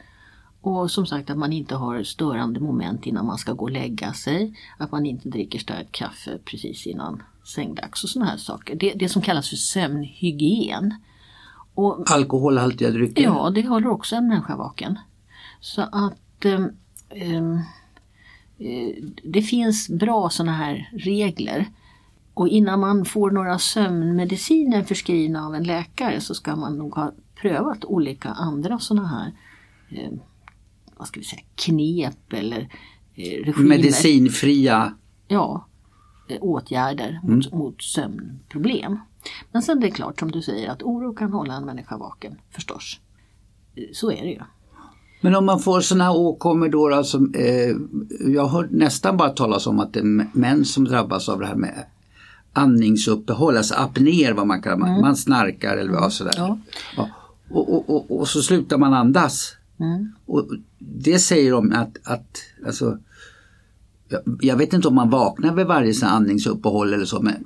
Och 0.60 0.90
som 0.90 1.06
sagt 1.06 1.30
att 1.30 1.38
man 1.38 1.52
inte 1.52 1.74
har 1.74 2.02
störande 2.02 2.60
moment 2.60 3.06
innan 3.06 3.26
man 3.26 3.38
ska 3.38 3.52
gå 3.52 3.64
och 3.64 3.70
lägga 3.70 4.12
sig. 4.12 4.54
Att 4.78 4.92
man 4.92 5.06
inte 5.06 5.28
dricker 5.28 5.58
starkt 5.58 5.92
kaffe 5.92 6.38
precis 6.44 6.86
innan 6.86 7.22
sängdags 7.44 8.04
och 8.04 8.10
sådana 8.10 8.30
här 8.30 8.38
saker. 8.38 8.74
Det, 8.74 8.92
det 8.92 9.08
som 9.08 9.22
kallas 9.22 9.48
för 9.48 9.56
sömnhygien. 9.56 10.94
Och 11.74 12.10
Alkoholhaltiga 12.10 12.90
drycker. 12.90 13.22
Ja, 13.22 13.50
det 13.50 13.66
håller 13.66 13.88
också 13.88 14.16
en 14.16 14.28
människa 14.28 14.56
vaken. 14.56 14.98
Så 15.60 15.82
att 15.82 16.44
ehm, 16.44 17.60
eh, 18.58 18.94
det 19.22 19.42
finns 19.42 19.88
bra 19.88 20.30
sådana 20.30 20.52
här 20.52 20.90
regler. 20.92 21.66
Och 22.38 22.48
innan 22.48 22.80
man 22.80 23.04
får 23.04 23.30
några 23.30 23.58
sömnmediciner 23.58 24.82
förskrivna 24.82 25.46
av 25.46 25.54
en 25.54 25.64
läkare 25.64 26.20
så 26.20 26.34
ska 26.34 26.56
man 26.56 26.78
nog 26.78 26.94
ha 26.94 27.12
prövat 27.40 27.84
olika 27.84 28.28
andra 28.28 28.78
sådana 28.78 29.08
här 29.08 29.32
eh, 29.90 30.12
vad 30.96 31.08
ska 31.08 31.20
vi 31.20 31.26
säga, 31.26 31.42
knep 31.54 32.32
eller 32.32 32.60
eh, 33.14 33.44
regimer. 33.44 33.68
Medicinfria. 33.68 34.94
Ja, 35.28 35.66
eh, 36.28 36.36
åtgärder 36.40 37.20
mot, 37.22 37.52
mot 37.52 37.82
sömnproblem. 37.82 38.98
Men 39.52 39.62
sen 39.62 39.80
det 39.80 39.86
är 39.86 39.90
klart 39.90 40.20
som 40.20 40.30
du 40.30 40.42
säger 40.42 40.70
att 40.70 40.82
oro 40.82 41.14
kan 41.14 41.32
hålla 41.32 41.54
en 41.54 41.64
människa 41.64 41.96
vaken 41.96 42.40
förstås. 42.50 43.00
Eh, 43.74 43.84
Så 43.92 44.10
är 44.10 44.22
det 44.22 44.30
ju. 44.30 44.40
Men 45.20 45.34
om 45.34 45.46
man 45.46 45.58
får 45.60 45.80
sådana 45.80 46.12
åkommor 46.12 46.68
då, 46.68 46.94
alltså, 46.94 47.18
eh, 47.34 47.76
jag 48.32 48.46
har 48.46 48.68
nästan 48.70 49.16
bara 49.16 49.30
talas 49.30 49.66
om 49.66 49.80
att 49.80 49.92
det 49.92 50.00
är 50.00 50.36
män 50.38 50.64
som 50.64 50.84
drabbas 50.84 51.28
av 51.28 51.40
det 51.40 51.46
här 51.46 51.56
med 51.56 51.86
andningsuppehåll, 52.58 53.56
alltså 53.56 53.74
apnéer 53.74 54.32
vad 54.32 54.46
man 54.46 54.62
kallar 54.62 54.76
man, 54.76 55.00
man 55.00 55.16
snarkar 55.16 55.76
eller 55.76 55.92
vad 55.92 56.12
sådär. 56.12 56.34
Ja. 56.36 56.58
Ja. 56.96 57.08
Och, 57.50 57.74
och, 57.74 57.90
och, 57.90 58.20
och 58.20 58.28
så 58.28 58.42
slutar 58.42 58.78
man 58.78 58.94
andas. 58.94 59.56
Mm. 59.80 60.12
Och 60.26 60.48
det 60.78 61.18
säger 61.18 61.52
de 61.52 61.72
att, 61.72 61.98
att 62.04 62.38
alltså, 62.66 62.98
jag, 64.08 64.20
jag 64.40 64.56
vet 64.56 64.72
inte 64.72 64.88
om 64.88 64.94
man 64.94 65.10
vaknar 65.10 65.54
vid 65.54 65.66
varje 65.66 65.94
sån 65.94 66.08
andningsuppehåll 66.08 66.92
eller 66.94 67.04
så 67.04 67.22
men 67.22 67.44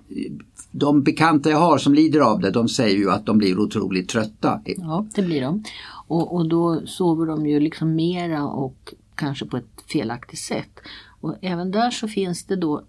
de 0.70 1.02
bekanta 1.02 1.50
jag 1.50 1.58
har 1.58 1.78
som 1.78 1.94
lider 1.94 2.20
av 2.20 2.40
det 2.40 2.50
de 2.50 2.68
säger 2.68 2.96
ju 2.96 3.10
att 3.10 3.26
de 3.26 3.38
blir 3.38 3.58
otroligt 3.58 4.08
trötta. 4.08 4.60
Ja, 4.64 5.06
det 5.14 5.22
blir 5.22 5.40
de. 5.40 5.64
Och, 6.08 6.34
och 6.34 6.48
då 6.48 6.86
sover 6.86 7.26
de 7.26 7.46
ju 7.46 7.60
liksom 7.60 7.94
mera 7.94 8.44
och 8.44 8.94
kanske 9.14 9.46
på 9.46 9.56
ett 9.56 9.82
felaktigt 9.92 10.38
sätt. 10.38 10.80
Och 11.20 11.34
även 11.40 11.70
där 11.70 11.90
så 11.90 12.08
finns 12.08 12.44
det 12.44 12.56
då 12.56 12.82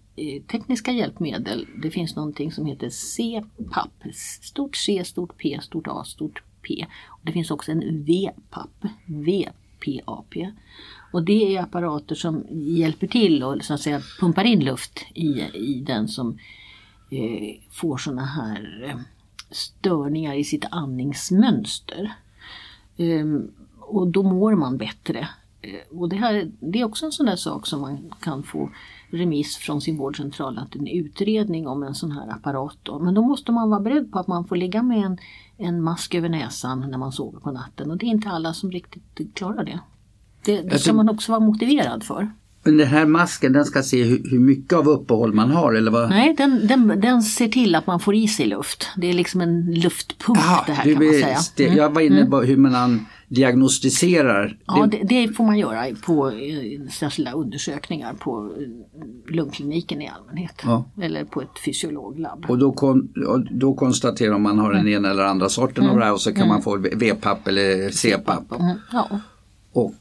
tekniska 0.48 0.92
hjälpmedel. 0.92 1.68
Det 1.82 1.92
finns 1.92 2.16
någonting 2.16 2.52
som 2.52 2.66
heter 2.66 2.90
CPAP. 2.90 4.14
Stort 4.42 4.76
C, 4.76 5.04
stort 5.06 5.38
P, 5.38 5.60
stort 5.62 5.88
A, 5.88 6.04
stort 6.04 6.44
P. 6.62 6.86
Och 7.08 7.20
det 7.22 7.32
finns 7.32 7.52
också 7.52 7.72
en 7.72 8.04
VPAP. 8.04 8.86
VPAP. 9.06 10.34
Och 11.12 11.24
det 11.24 11.56
är 11.56 11.62
apparater 11.62 12.16
som 12.16 12.46
hjälper 12.50 13.08
till 13.08 13.44
och 13.44 13.64
så 13.64 13.74
att 13.74 13.82
säga 13.82 14.02
pumpar 14.20 14.44
in 14.44 14.64
luft 14.64 15.06
i, 15.14 15.42
i 15.54 15.84
den 15.88 16.08
som 16.08 16.38
eh, 17.12 17.62
får 17.72 17.98
sådana 17.98 18.26
här 18.26 18.84
eh, 18.90 19.00
störningar 19.52 20.34
i 20.34 20.44
sitt 20.44 20.66
andningsmönster. 20.72 22.14
Eh, 22.98 23.26
och 23.80 24.08
då 24.08 24.24
mår 24.24 24.56
man 24.56 24.78
bättre 24.78 25.28
Eh, 25.64 26.00
och 26.00 26.10
det, 26.10 26.16
här, 26.16 26.52
det 26.60 26.80
är 26.80 26.86
också 26.86 27.06
en 27.06 27.12
sån 27.12 27.26
där 27.26 27.36
sak 27.36 27.68
som 27.68 27.82
man 27.82 28.14
kan 28.22 28.44
få 28.44 28.70
remiss 29.14 29.58
från 29.58 29.82
sin 29.82 29.98
vårdcentral, 29.98 30.58
att 30.58 30.76
en 30.76 30.88
utredning 30.88 31.68
om 31.68 31.84
en 31.84 31.96
sån 31.96 32.12
här 32.12 32.32
apparat. 32.32 32.78
Då. 32.84 33.00
Men 33.00 33.14
då 33.14 33.22
måste 33.22 33.52
man 33.52 33.70
vara 33.70 33.80
beredd 33.80 34.12
på 34.12 34.20
att 34.20 34.28
man 34.28 34.46
får 34.46 34.56
ligga 34.56 34.84
med 34.84 35.06
en, 35.06 35.18
en 35.58 35.82
mask 35.82 36.16
över 36.16 36.30
näsan 36.30 36.86
när 36.92 36.98
man 36.98 37.12
sover 37.12 37.40
på 37.40 37.52
natten 37.52 37.92
och 37.92 37.98
det 37.98 38.06
är 38.06 38.08
inte 38.08 38.30
alla 38.30 38.54
som 38.54 38.72
riktigt 38.72 39.36
klarar 39.36 39.64
det. 39.64 39.80
Det, 40.46 40.62
det 40.62 40.80
ska 40.80 40.94
man 40.94 41.10
också 41.10 41.32
vara 41.32 41.40
motiverad 41.40 42.04
för. 42.04 42.32
Men 42.64 42.78
den 42.78 42.88
här 42.88 43.06
masken 43.06 43.54
den 43.54 43.66
ska 43.66 43.84
se 43.84 44.04
hur, 44.04 44.22
hur, 44.32 44.40
mycket 44.40 44.74
av 44.74 44.90
uppehåll 44.90 45.34
man 45.34 45.52
har 45.52 45.74
eller 45.74 45.92
vad? 45.92 46.10
Nej, 46.10 46.36
den, 46.38 46.68
den, 46.68 47.02
den 47.02 47.22
ser 47.22 47.48
till 47.48 47.76
att 47.76 47.88
man 47.88 48.00
får 48.00 48.16
i 48.16 48.28
sig 48.28 48.46
luft. 48.46 48.90
Det 48.98 49.10
är 49.10 49.14
liksom 49.14 49.42
en 49.42 49.74
luftpump 49.74 50.40
Aha, 50.40 50.64
det 50.68 50.74
här 50.74 50.84
kan 50.84 51.06
man 51.06 51.14
säga. 51.14 51.68
Mm. 51.68 51.78
Jag 51.78 51.90
var 51.90 52.02
inne 52.02 52.18
mm. 52.18 52.32
på 52.32 52.42
hur 52.42 52.58
man 52.58 52.76
diagnostiserar. 53.34 54.58
Ja, 54.66 54.88
det, 54.92 55.04
det, 55.04 55.28
får 55.28 55.44
man 55.44 55.60
göra 55.60 55.86
på 56.06 56.30
eh, 56.30 56.88
särskilda 56.92 57.32
undersökningar 57.32 58.14
på 58.14 58.54
eh, 58.58 59.34
lungkliniken 59.36 60.02
i 60.02 60.10
allmänhet. 60.10 60.62
Ja. 60.64 60.86
Eller 61.02 61.26
på 61.26 61.42
ett 61.42 61.60
fysiologlabb. 61.66 62.46
Och 62.50 62.58
då, 62.58 62.72
kon, 62.72 63.14
då 63.52 63.74
konstaterar 63.74 64.38
man 64.38 64.60
har 64.60 64.72
den 64.72 64.82
mm. 64.82 64.94
ena 64.94 65.10
eller 65.10 65.24
andra 65.24 65.50
sorten 65.50 65.84
mm. 65.84 65.94
av 65.94 66.00
det 66.00 66.06
här 66.06 66.14
och 66.14 66.22
så 66.22 66.32
kan 66.32 66.38
mm. 66.38 66.48
man 66.48 66.62
få 66.62 66.78
V-papp 66.78 67.48
eller 67.48 67.90
C-papp. 67.90 68.52
Mm. 68.60 68.78
Ja. 68.92 69.20
Och 69.74 69.94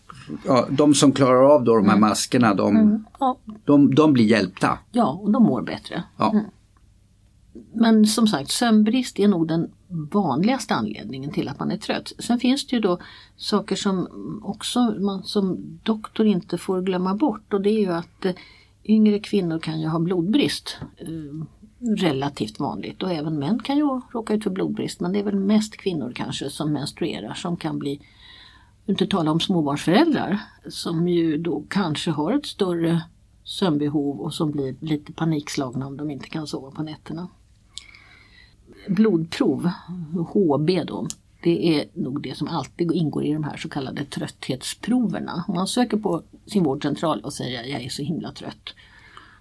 ja, 0.47 0.67
de 0.71 0.95
som 0.95 1.13
klarar 1.13 1.55
av 1.55 1.65
då 1.65 1.77
de 1.77 1.87
här 1.87 1.97
mm. 1.97 2.09
maskerna 2.09 2.55
de, 2.55 2.77
mm. 2.77 3.05
ja. 3.21 3.39
de, 3.65 3.95
de, 3.95 4.13
blir 4.13 4.25
hjälpta. 4.25 4.79
Ja, 4.93 5.21
och 5.23 5.31
de 5.31 5.43
mår 5.43 5.63
bättre. 5.63 6.03
Ja. 6.17 6.35
Men 7.75 8.07
som 8.07 8.27
sagt, 8.27 8.51
sömnbrist 8.51 9.19
är 9.19 9.29
nog 9.29 9.49
den 9.49 9.71
vanligaste 9.93 10.75
anledningen 10.75 11.31
till 11.31 11.49
att 11.49 11.59
man 11.59 11.71
är 11.71 11.77
trött. 11.77 12.13
Sen 12.19 12.39
finns 12.39 12.67
det 12.67 12.77
ju 12.77 12.81
då 12.81 12.99
saker 13.37 13.77
som 13.77 14.09
också 14.45 14.81
man 14.81 15.23
som 15.23 15.79
doktor 15.83 16.27
inte 16.27 16.59
får 16.59 16.83
glömma 16.83 17.15
bort 17.15 17.53
och 17.53 17.61
det 17.61 17.71
är 17.71 17.81
ju 17.81 17.93
att 17.93 18.25
eh, 18.25 18.35
yngre 18.85 19.19
kvinnor 19.19 19.59
kan 19.59 19.81
ju 19.81 19.89
ha 19.89 19.99
blodbrist. 19.99 20.77
Eh, 20.97 21.47
relativt 21.85 22.61
vanligt 22.61 23.03
och 23.03 23.13
även 23.13 23.39
män 23.39 23.59
kan 23.59 23.77
ju 23.77 24.01
råka 24.13 24.35
ut 24.35 24.43
för 24.43 24.51
blodbrist 24.51 25.01
men 25.01 25.13
det 25.13 25.19
är 25.19 25.23
väl 25.23 25.39
mest 25.39 25.77
kvinnor 25.77 26.13
kanske 26.15 26.51
som 26.51 26.73
menstruerar 26.73 27.35
som 27.35 27.57
kan 27.57 27.79
bli 27.79 28.01
inte 28.87 29.07
tala 29.07 29.31
om 29.31 29.41
småbarnsföräldrar 29.41 30.39
som 30.69 31.09
ju 31.09 31.39
då 31.39 31.65
kanske 31.69 32.11
har 32.11 32.33
ett 32.33 32.47
större 32.47 33.03
sömnbehov 33.45 34.21
och 34.21 34.35
som 34.35 34.51
blir 34.51 34.77
lite 34.81 35.13
panikslagna 35.13 35.87
om 35.87 35.97
de 35.97 36.11
inte 36.11 36.29
kan 36.29 36.47
sova 36.47 36.71
på 36.71 36.83
nätterna. 36.83 37.29
Blodprov, 38.89 39.71
HB 40.33 40.85
då, 40.87 41.07
det 41.43 41.79
är 41.79 41.85
nog 41.95 42.23
det 42.23 42.37
som 42.37 42.49
alltid 42.49 42.93
ingår 42.93 43.25
i 43.25 43.33
de 43.33 43.45
här 43.45 43.57
så 43.57 43.69
kallade 43.69 44.05
trötthetsproverna. 44.05 45.45
Om 45.49 45.55
man 45.55 45.67
söker 45.67 45.97
på 45.97 46.23
sin 46.47 46.65
vårdcentral 46.65 47.21
och 47.21 47.33
säger 47.33 47.65
jag 47.65 47.83
är 47.83 47.89
så 47.89 48.03
himla 48.03 48.33
trött 48.33 48.75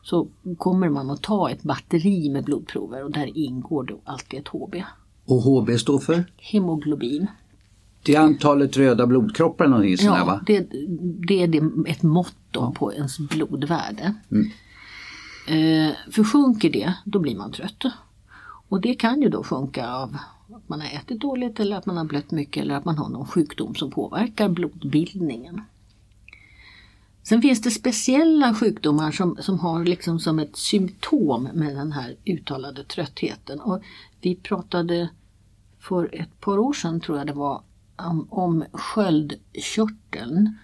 så 0.03 0.27
kommer 0.57 0.89
man 0.89 1.09
att 1.09 1.21
ta 1.21 1.49
ett 1.49 1.63
batteri 1.63 2.29
med 2.29 2.43
blodprover 2.43 3.03
och 3.03 3.11
där 3.11 3.37
ingår 3.37 3.83
då 3.83 3.99
alltid 4.03 4.39
ett 4.39 4.47
HB. 4.47 4.75
Och 5.25 5.41
HB 5.41 5.79
står 5.79 5.99
för? 5.99 6.23
Hemoglobin. 6.37 7.27
Det 8.03 8.15
är 8.15 8.19
antalet 8.19 8.77
röda 8.77 9.07
blodkroppar 9.07 9.65
eller 9.65 9.71
någonting 9.71 9.97
sådär 9.97 10.17
ja, 10.17 10.25
va? 10.25 10.43
Det, 10.45 10.67
det 11.27 11.43
är 11.43 11.47
det, 11.47 11.91
ett 11.91 12.03
mått 12.03 12.35
ja. 12.51 12.73
på 12.75 12.93
ens 12.93 13.19
blodvärde. 13.19 14.15
Mm. 14.31 14.51
Eh, 15.47 15.95
för 16.11 16.23
sjunker 16.23 16.69
det, 16.69 16.93
då 17.05 17.19
blir 17.19 17.35
man 17.35 17.51
trött. 17.51 17.83
Och 18.71 18.81
det 18.81 18.93
kan 18.93 19.21
ju 19.21 19.29
då 19.29 19.43
sjunka 19.43 19.89
av 19.89 20.17
att 20.55 20.69
man 20.69 20.81
har 20.81 20.87
ätit 20.87 21.19
dåligt 21.19 21.59
eller 21.59 21.77
att 21.77 21.85
man 21.85 21.97
har 21.97 22.05
blött 22.05 22.31
mycket 22.31 22.63
eller 22.63 22.75
att 22.75 22.85
man 22.85 22.97
har 22.97 23.09
någon 23.09 23.27
sjukdom 23.27 23.75
som 23.75 23.91
påverkar 23.91 24.49
blodbildningen. 24.49 25.61
Sen 27.23 27.41
finns 27.41 27.61
det 27.61 27.71
speciella 27.71 28.55
sjukdomar 28.55 29.11
som, 29.11 29.37
som 29.39 29.59
har 29.59 29.85
liksom 29.85 30.19
som 30.19 30.39
ett 30.39 30.55
symptom 30.55 31.49
med 31.53 31.75
den 31.75 31.91
här 31.91 32.15
uttalade 32.25 32.83
tröttheten. 32.83 33.59
Och 33.59 33.81
vi 34.21 34.35
pratade 34.35 35.09
för 35.79 36.15
ett 36.15 36.39
par 36.39 36.57
år 36.57 36.73
sedan 36.73 37.01
tror 37.01 37.17
jag 37.17 37.27
det 37.27 37.33
var 37.33 37.63
om, 37.95 38.27
om 38.29 38.63
sköldkörteln 38.71 40.57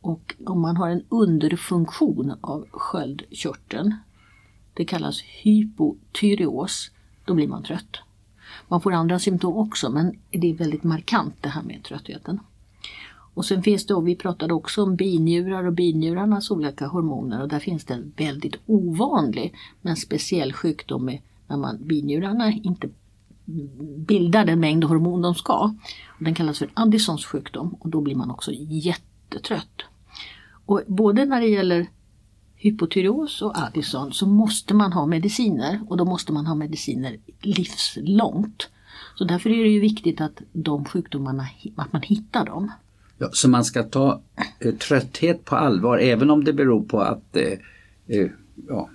och 0.00 0.34
om 0.46 0.60
man 0.60 0.76
har 0.76 0.88
en 0.88 1.04
underfunktion 1.08 2.34
av 2.40 2.66
sköldkörteln, 2.70 3.94
det 4.74 4.84
kallas 4.84 5.22
hypotyreos, 5.22 6.90
då 7.24 7.34
blir 7.34 7.48
man 7.48 7.62
trött. 7.62 7.96
Man 8.68 8.80
får 8.80 8.92
andra 8.92 9.18
symptom 9.18 9.56
också 9.56 9.90
men 9.90 10.18
det 10.30 10.50
är 10.50 10.54
väldigt 10.54 10.84
markant 10.84 11.34
det 11.40 11.48
här 11.48 11.62
med 11.62 11.82
tröttheten. 11.84 12.40
Och 13.34 13.44
sen 13.44 13.62
finns 13.62 13.86
det, 13.86 13.94
och 13.94 14.08
vi 14.08 14.16
pratade 14.16 14.54
också 14.54 14.82
om 14.82 14.96
binjurar 14.96 15.64
och 15.64 15.72
binjurarnas 15.72 16.50
olika 16.50 16.86
hormoner 16.86 17.42
och 17.42 17.48
där 17.48 17.58
finns 17.58 17.84
det 17.84 17.94
en 17.94 18.12
väldigt 18.16 18.56
ovanlig 18.66 19.54
men 19.80 19.96
speciell 19.96 20.52
sjukdom 20.52 21.04
med 21.04 21.20
när 21.46 21.56
man, 21.56 21.78
binjurarna 21.80 22.52
inte 22.52 22.88
bildar 23.96 24.44
den 24.44 24.60
mängd 24.60 24.84
hormon 24.84 25.22
de 25.22 25.34
ska. 25.34 25.74
Den 26.18 26.34
kallas 26.34 26.58
för 26.58 26.70
Addisons 26.74 27.24
sjukdom 27.24 27.76
och 27.80 27.88
då 27.88 28.00
blir 28.00 28.14
man 28.14 28.30
också 28.30 28.50
jättetrött. 28.52 29.82
Och 30.66 30.82
både 30.86 31.24
när 31.24 31.40
det 31.40 31.48
gäller 31.48 31.86
hypotyreos 32.64 33.42
och 33.42 33.58
Addison 33.58 34.12
så 34.12 34.26
måste 34.26 34.74
man 34.74 34.92
ha 34.92 35.06
mediciner 35.06 35.80
och 35.88 35.96
då 35.96 36.04
måste 36.04 36.32
man 36.32 36.46
ha 36.46 36.54
mediciner 36.54 37.16
livslångt. 37.40 38.68
Så 39.14 39.24
därför 39.24 39.50
är 39.50 39.64
det 39.64 39.70
ju 39.70 39.80
viktigt 39.80 40.20
att 40.20 40.42
de 40.52 40.84
sjukdomarna, 40.84 41.46
att 41.76 41.92
man 41.92 42.02
hittar 42.02 42.44
dem. 42.44 42.72
Ja, 43.18 43.28
så 43.32 43.48
man 43.48 43.64
ska 43.64 43.82
ta 43.82 44.20
eh, 44.58 44.74
trötthet 44.74 45.44
på 45.44 45.56
allvar 45.56 45.98
även 45.98 46.30
om 46.30 46.44
det 46.44 46.52
beror 46.52 46.82
på 46.82 47.00
att 47.00 47.36
eh, 47.36 48.18
eh, 48.18 48.30
ja, 48.68 48.88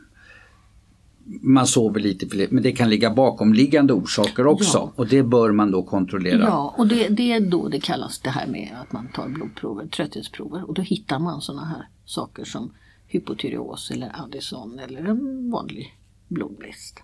man 1.41 1.67
sover 1.67 1.99
lite 1.99 2.27
för 2.27 2.37
lite, 2.37 2.53
men 2.53 2.63
det 2.63 2.71
kan 2.71 2.89
ligga 2.89 3.13
bakomliggande 3.13 3.93
orsaker 3.93 4.47
också 4.47 4.77
ja. 4.77 4.93
och 4.95 5.07
det 5.07 5.23
bör 5.23 5.51
man 5.51 5.71
då 5.71 5.83
kontrollera. 5.83 6.43
Ja, 6.43 6.75
och 6.77 6.87
det, 6.87 7.07
det, 7.07 7.31
är 7.31 7.39
då 7.39 7.67
det 7.67 7.79
kallas 7.79 8.19
det 8.19 8.29
här 8.29 8.47
med 8.47 8.69
att 8.81 8.91
man 8.91 9.07
tar 9.07 9.27
blodprover, 9.27 9.87
trötthetsprover 9.87 10.69
och 10.69 10.73
då 10.73 10.81
hittar 10.81 11.19
man 11.19 11.41
sådana 11.41 11.65
här 11.65 11.87
saker 12.05 12.43
som 12.43 12.71
hypotyreos 13.09 13.91
eller 13.91 14.23
Addison 14.23 14.79
eller 14.79 15.05
en 15.05 15.51
vanlig 15.51 15.95
blodbrist. 16.27 16.99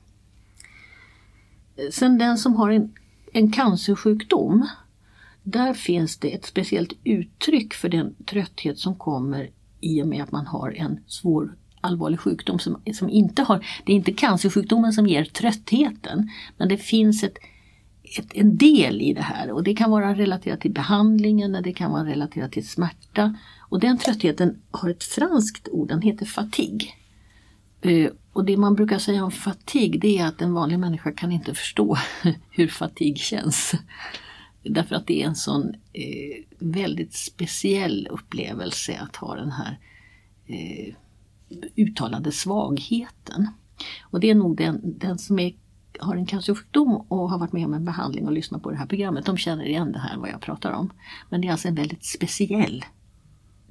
Sen 1.91 2.17
den 2.17 2.37
som 2.37 2.55
har 2.55 2.69
en, 2.69 2.93
en 3.33 3.51
cancersjukdom, 3.51 4.67
där 5.43 5.73
finns 5.73 6.17
det 6.17 6.33
ett 6.33 6.45
speciellt 6.45 6.93
uttryck 7.03 7.73
för 7.73 7.89
den 7.89 8.15
trötthet 8.25 8.79
som 8.79 8.95
kommer 8.95 9.49
i 9.81 10.01
och 10.03 10.07
med 10.07 10.23
att 10.23 10.31
man 10.31 10.47
har 10.47 10.71
en 10.71 10.99
svår 11.07 11.55
allvarlig 11.81 12.19
sjukdom 12.19 12.59
som, 12.59 12.81
som 12.93 13.09
inte 13.09 13.41
har, 13.41 13.65
det 13.85 13.91
är 13.91 13.95
inte 13.95 14.13
cancersjukdomen 14.13 14.93
som 14.93 15.07
ger 15.07 15.25
tröttheten, 15.25 16.29
men 16.57 16.69
det 16.69 16.77
finns 16.77 17.23
ett, 17.23 17.37
ett, 18.17 18.33
en 18.33 18.57
del 18.57 19.01
i 19.01 19.13
det 19.13 19.21
här 19.21 19.51
och 19.51 19.63
det 19.63 19.75
kan 19.75 19.91
vara 19.91 20.15
relaterat 20.15 20.61
till 20.61 20.71
behandlingen, 20.71 21.61
det 21.63 21.73
kan 21.73 21.91
vara 21.91 22.05
relaterat 22.05 22.51
till 22.51 22.67
smärta. 22.67 23.37
Och 23.59 23.79
den 23.79 23.97
tröttheten 23.97 24.61
har 24.71 24.89
ett 24.89 25.03
franskt 25.03 25.67
ord, 25.71 25.87
den 25.87 26.01
heter 26.01 26.25
fatigue. 26.25 26.87
Eh, 27.81 28.11
och 28.33 28.45
det 28.45 28.57
man 28.57 28.75
brukar 28.75 28.99
säga 28.99 29.23
om 29.23 29.31
fatigue 29.31 29.99
det 29.99 30.17
är 30.17 30.25
att 30.25 30.41
en 30.41 30.53
vanlig 30.53 30.79
människa 30.79 31.11
kan 31.11 31.31
inte 31.31 31.53
förstå 31.53 31.97
hur 32.49 32.67
fatigue 32.67 33.17
känns. 33.17 33.73
Därför 34.63 34.95
att 34.95 35.07
det 35.07 35.21
är 35.21 35.27
en 35.27 35.35
sån 35.35 35.75
eh, 35.93 36.43
väldigt 36.59 37.13
speciell 37.13 38.07
upplevelse 38.11 38.99
att 39.01 39.15
ha 39.15 39.35
den 39.35 39.51
här 39.51 39.79
eh, 40.47 40.93
uttalade 41.75 42.31
svagheten. 42.31 43.47
Och 44.01 44.19
det 44.19 44.29
är 44.29 44.35
nog 44.35 44.57
den, 44.57 44.81
den 44.83 45.17
som 45.17 45.39
är, 45.39 45.53
har 45.99 46.15
en 46.15 46.25
cancersjukdom 46.25 46.95
och 47.07 47.29
har 47.29 47.39
varit 47.39 47.53
med 47.53 47.65
om 47.65 47.73
en 47.73 47.85
behandling 47.85 48.25
och 48.25 48.31
lyssnat 48.31 48.63
på 48.63 48.71
det 48.71 48.77
här 48.77 48.85
programmet, 48.85 49.25
de 49.25 49.37
känner 49.37 49.65
igen 49.65 49.91
det 49.91 49.99
här 49.99 50.17
vad 50.17 50.29
jag 50.29 50.41
pratar 50.41 50.71
om. 50.71 50.89
Men 51.29 51.41
det 51.41 51.47
är 51.47 51.51
alltså 51.51 51.67
en 51.67 51.75
väldigt 51.75 52.05
speciell 52.05 52.85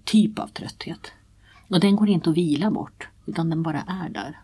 typ 0.04 0.38
av 0.38 0.46
trötthet. 0.46 1.12
Och 1.68 1.80
den 1.80 1.96
går 1.96 2.08
inte 2.08 2.30
att 2.30 2.36
vila 2.36 2.70
bort, 2.70 3.08
utan 3.26 3.50
den 3.50 3.62
bara 3.62 3.80
är 3.80 4.08
där. 4.08 4.38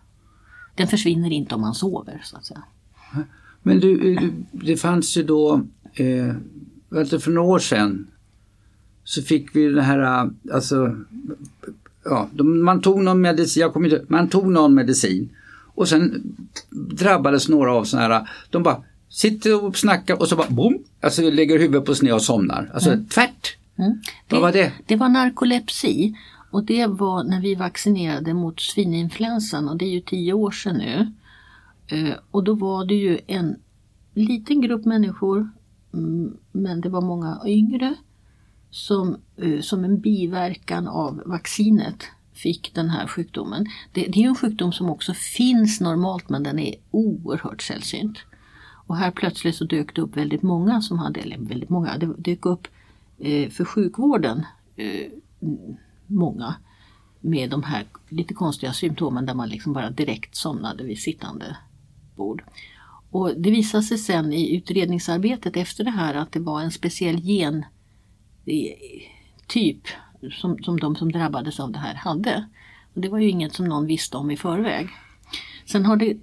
Den 0.74 0.86
försvinner 0.86 1.30
inte 1.30 1.54
om 1.54 1.60
man 1.60 1.74
sover 1.74 2.20
så 2.24 2.36
att 2.36 2.44
säga. 2.44 2.62
Men 3.62 3.80
du, 3.80 4.32
det 4.52 4.76
fanns 4.76 5.16
ju 5.16 5.22
då, 5.22 5.62
eh, 5.94 6.34
för 6.90 7.30
några 7.30 7.48
år 7.48 7.58
sedan 7.58 8.06
så 9.04 9.22
fick 9.22 9.56
vi 9.56 9.66
den 9.66 9.84
här, 9.84 10.30
alltså 10.52 10.96
ja, 12.04 12.28
man 12.42 12.80
tog 12.80 13.02
någon 13.02 13.20
medicin, 13.20 13.60
jag 13.60 13.72
kommer 13.72 13.94
inte, 13.94 14.04
man 14.08 14.28
tog 14.28 14.48
någon 14.48 14.74
medicin 14.74 15.28
och 15.80 15.88
sen 15.88 16.22
drabbades 16.70 17.48
några 17.48 17.74
av 17.74 17.84
sådana 17.84 18.14
här, 18.14 18.28
de 18.50 18.62
bara 18.62 18.82
sitter 19.08 19.64
och 19.64 19.76
snackar 19.76 20.20
och 20.20 20.28
så 20.28 20.36
bara 20.36 20.50
boom, 20.50 20.78
alltså 21.00 21.30
lägger 21.30 21.58
huvudet 21.58 21.84
på 21.84 21.94
sned 21.94 22.14
och 22.14 22.22
somnar. 22.22 22.70
Alltså 22.74 22.90
mm. 22.90 23.06
tvärt. 23.06 23.56
Mm. 23.78 24.00
Det, 24.28 24.34
Vad 24.34 24.42
var 24.42 24.52
det? 24.52 24.72
Det 24.86 24.96
var 24.96 25.08
narkolepsi 25.08 26.14
och 26.50 26.64
det 26.64 26.86
var 26.86 27.24
när 27.24 27.40
vi 27.40 27.54
vaccinerade 27.54 28.34
mot 28.34 28.60
svininfluensan 28.60 29.68
och 29.68 29.76
det 29.76 29.84
är 29.84 29.90
ju 29.90 30.00
tio 30.00 30.32
år 30.32 30.50
sedan 30.50 30.76
nu. 30.76 31.12
Uh, 31.92 32.14
och 32.30 32.44
då 32.44 32.54
var 32.54 32.84
det 32.84 32.94
ju 32.94 33.18
en 33.26 33.56
liten 34.14 34.60
grupp 34.60 34.84
människor, 34.84 35.50
mm, 35.94 36.36
men 36.52 36.80
det 36.80 36.88
var 36.88 37.00
många 37.00 37.40
yngre 37.46 37.94
som, 38.70 39.16
eh, 39.36 39.60
som 39.60 39.84
en 39.84 40.00
biverkan 40.00 40.88
av 40.88 41.22
vaccinet 41.26 42.04
fick 42.42 42.74
den 42.74 42.90
här 42.90 43.06
sjukdomen. 43.06 43.66
Det, 43.92 44.06
det 44.06 44.24
är 44.24 44.28
en 44.28 44.34
sjukdom 44.34 44.72
som 44.72 44.90
också 44.90 45.14
finns 45.14 45.80
normalt 45.80 46.28
men 46.28 46.42
den 46.42 46.58
är 46.58 46.74
oerhört 46.90 47.62
sällsynt. 47.62 48.18
Och 48.86 48.96
här 48.96 49.10
plötsligt 49.10 49.56
så 49.56 49.64
dök 49.64 49.94
det 49.94 50.02
upp 50.02 50.16
väldigt 50.16 50.42
många 50.42 50.82
som 50.82 50.98
hade, 50.98 51.20
eller 51.20 51.38
väldigt 51.38 51.70
många, 51.70 51.98
det 51.98 52.14
dök 52.18 52.46
upp 52.46 52.68
eh, 53.18 53.50
för 53.50 53.64
sjukvården 53.64 54.46
eh, 54.76 55.12
många 56.06 56.54
med 57.20 57.50
de 57.50 57.62
här 57.62 57.84
lite 58.08 58.34
konstiga 58.34 58.72
symptomen 58.72 59.26
där 59.26 59.34
man 59.34 59.48
liksom 59.48 59.72
bara 59.72 59.90
direkt 59.90 60.36
somnade 60.36 60.84
vid 60.84 60.98
sittande 60.98 61.56
bord. 62.16 62.44
Och 63.10 63.32
det 63.36 63.50
visade 63.50 63.82
sig 63.82 63.98
sen 63.98 64.32
i 64.32 64.56
utredningsarbetet 64.56 65.56
efter 65.56 65.84
det 65.84 65.90
här 65.90 66.14
att 66.14 66.32
det 66.32 66.40
var 66.40 66.60
en 66.60 66.70
speciell 66.70 67.20
gentyp 67.22 67.66
eh, 68.46 69.92
som, 70.32 70.58
som 70.58 70.80
de 70.80 70.96
som 70.96 71.12
drabbades 71.12 71.60
av 71.60 71.72
det 71.72 71.78
här 71.78 71.94
hade. 71.94 72.48
Och 72.94 73.00
det 73.00 73.08
var 73.08 73.18
ju 73.18 73.28
inget 73.28 73.54
som 73.54 73.64
någon 73.64 73.86
visste 73.86 74.16
om 74.16 74.30
i 74.30 74.36
förväg. 74.36 74.88
Sen 75.66 75.86
har 75.86 75.96
det 75.96 76.16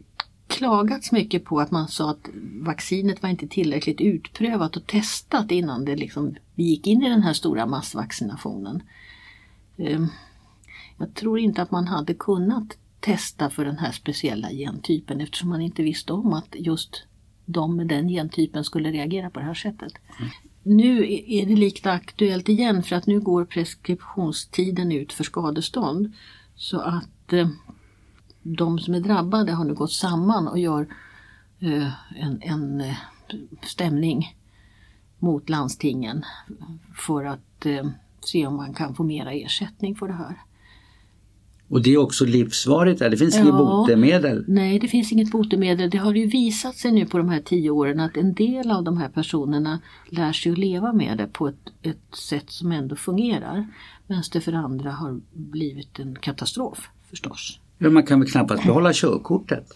klagats 0.48 1.12
mycket 1.12 1.46
på 1.46 1.60
att 1.60 1.72
man 1.72 1.88
sa 1.88 2.12
att 2.12 2.30
vaccinet 2.62 3.24
var 3.24 3.30
inte 3.30 3.48
tillräckligt 3.48 4.02
utprövat 4.02 4.78
och 4.78 4.88
testat 4.88 5.52
innan 5.52 5.86
det 5.86 5.96
liksom, 5.96 6.36
vi 6.56 6.64
gick 6.64 6.88
in 6.88 7.04
i 7.04 7.10
den 7.10 7.24
här 7.24 7.34
stora 7.34 7.66
massvaccinationen. 7.66 8.84
Ehm, 9.78 10.08
jag 10.98 11.14
tror 11.14 11.40
inte 11.40 11.62
att 11.62 11.72
man 11.72 11.88
hade 11.88 12.14
kunnat 12.14 12.78
testa 13.00 13.50
för 13.50 13.66
den 13.66 13.78
här 13.78 13.92
speciella 13.92 14.50
gentypen 14.50 15.22
eftersom 15.22 15.50
man 15.50 15.62
inte 15.62 15.84
visste 15.84 16.14
om 16.14 16.34
att 16.34 16.56
just 16.56 17.04
de 17.46 17.76
med 17.76 17.88
den 17.88 18.08
gentypen 18.08 18.64
skulle 18.64 18.92
reagera 18.92 19.30
på 19.30 19.40
det 19.40 19.46
här 19.46 19.54
sättet. 19.54 19.94
Mm. 20.20 20.32
Nu 20.68 21.14
är 21.28 21.46
det 21.46 21.56
lika 21.56 21.92
aktuellt 21.92 22.50
igen 22.50 22.84
för 22.84 22.96
att 22.96 23.08
nu 23.08 23.20
går 23.20 23.46
preskriptionstiden 23.46 24.92
ut 24.92 25.14
för 25.14 25.24
skadestånd. 25.24 26.14
Så 26.56 26.80
att 26.80 27.34
eh, 27.34 27.50
de 28.42 28.80
som 28.80 28.94
är 28.94 29.00
drabbade 29.00 29.52
har 29.52 29.66
nu 29.66 29.74
gått 29.74 29.92
samman 29.92 30.48
och 30.48 30.60
gör 30.60 30.88
eh, 31.60 31.92
en, 32.16 32.42
en 32.42 32.82
eh, 32.82 32.96
stämning 33.62 34.36
mot 35.20 35.50
landstingen 35.50 36.26
för 36.96 37.26
att 37.26 37.66
eh, 37.66 37.88
se 38.20 38.48
om 38.48 38.56
man 38.56 38.74
kan 38.74 38.96
få 38.96 39.04
mera 39.04 39.32
ersättning 39.32 39.96
för 39.96 40.08
det 40.08 40.14
här. 40.14 40.36
Och 41.70 41.82
det 41.82 41.94
är 41.94 41.98
också 41.98 42.26
livsvarigt, 42.26 43.00
det 43.00 43.18
finns 43.18 43.36
ja, 43.36 43.42
inget 43.42 43.54
botemedel? 43.54 44.46
Nej, 44.48 44.80
det 44.80 44.88
finns 44.88 45.12
inget 45.12 45.32
botemedel. 45.32 45.90
Det 45.90 45.98
har 45.98 46.14
ju 46.14 46.28
visat 46.28 46.76
sig 46.76 46.92
nu 46.92 47.06
på 47.06 47.18
de 47.18 47.30
här 47.30 47.42
tio 47.42 47.70
åren 47.70 48.00
att 48.00 48.18
en 48.18 48.34
del 48.34 48.72
av 48.72 48.84
de 48.84 48.98
här 48.98 49.10
personerna 49.10 49.80
lär 50.10 50.32
sig 50.32 50.52
att 50.52 50.58
leva 50.58 50.94
med 50.94 51.18
det 51.18 51.28
på 51.28 51.48
ett, 51.48 51.70
ett 51.82 52.16
sätt 52.16 52.52
som 52.52 52.72
ändå 52.72 52.96
fungerar. 52.96 53.68
Medan 54.08 54.24
det 54.34 54.42
för 54.42 54.54
andra 54.54 54.92
har 54.92 55.20
blivit 55.34 56.00
en 56.00 56.16
katastrof 56.16 56.90
förstås. 57.10 57.60
Men 57.78 57.94
man 57.94 58.04
kan 58.04 58.20
väl 58.20 58.30
knappast 58.30 58.64
behålla 58.64 58.92
körkortet? 58.94 59.68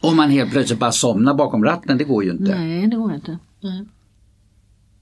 Om 0.00 0.16
man 0.16 0.30
helt 0.30 0.50
plötsligt 0.50 0.78
bara 0.78 0.92
somnar 0.92 1.34
bakom 1.34 1.64
ratten, 1.64 1.98
det 1.98 2.04
går 2.04 2.24
ju 2.24 2.30
inte. 2.30 2.58
Nej, 2.58 2.86
det 2.86 2.96
går 2.96 3.14
inte. 3.14 3.38
Nej. 3.60 3.84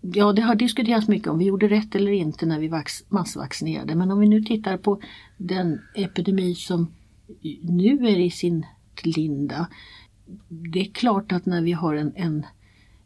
Ja, 0.00 0.32
det 0.32 0.42
har 0.42 0.54
diskuterats 0.54 1.08
mycket 1.08 1.28
om 1.28 1.38
vi 1.38 1.44
gjorde 1.44 1.68
rätt 1.68 1.94
eller 1.94 2.12
inte 2.12 2.46
när 2.46 2.60
vi 2.60 2.72
massvaccinerade. 3.08 3.94
Men 3.94 4.10
om 4.10 4.20
vi 4.20 4.28
nu 4.28 4.42
tittar 4.42 4.76
på 4.76 5.00
den 5.36 5.80
epidemi 5.94 6.54
som 6.54 6.92
nu 7.62 8.08
är 8.08 8.18
i 8.18 8.30
sin 8.30 8.66
linda. 9.02 9.66
Det 10.48 10.80
är 10.80 10.92
klart 10.92 11.32
att 11.32 11.46
när 11.46 11.62
vi 11.62 11.72
har 11.72 11.94
en, 11.94 12.12
en, 12.14 12.46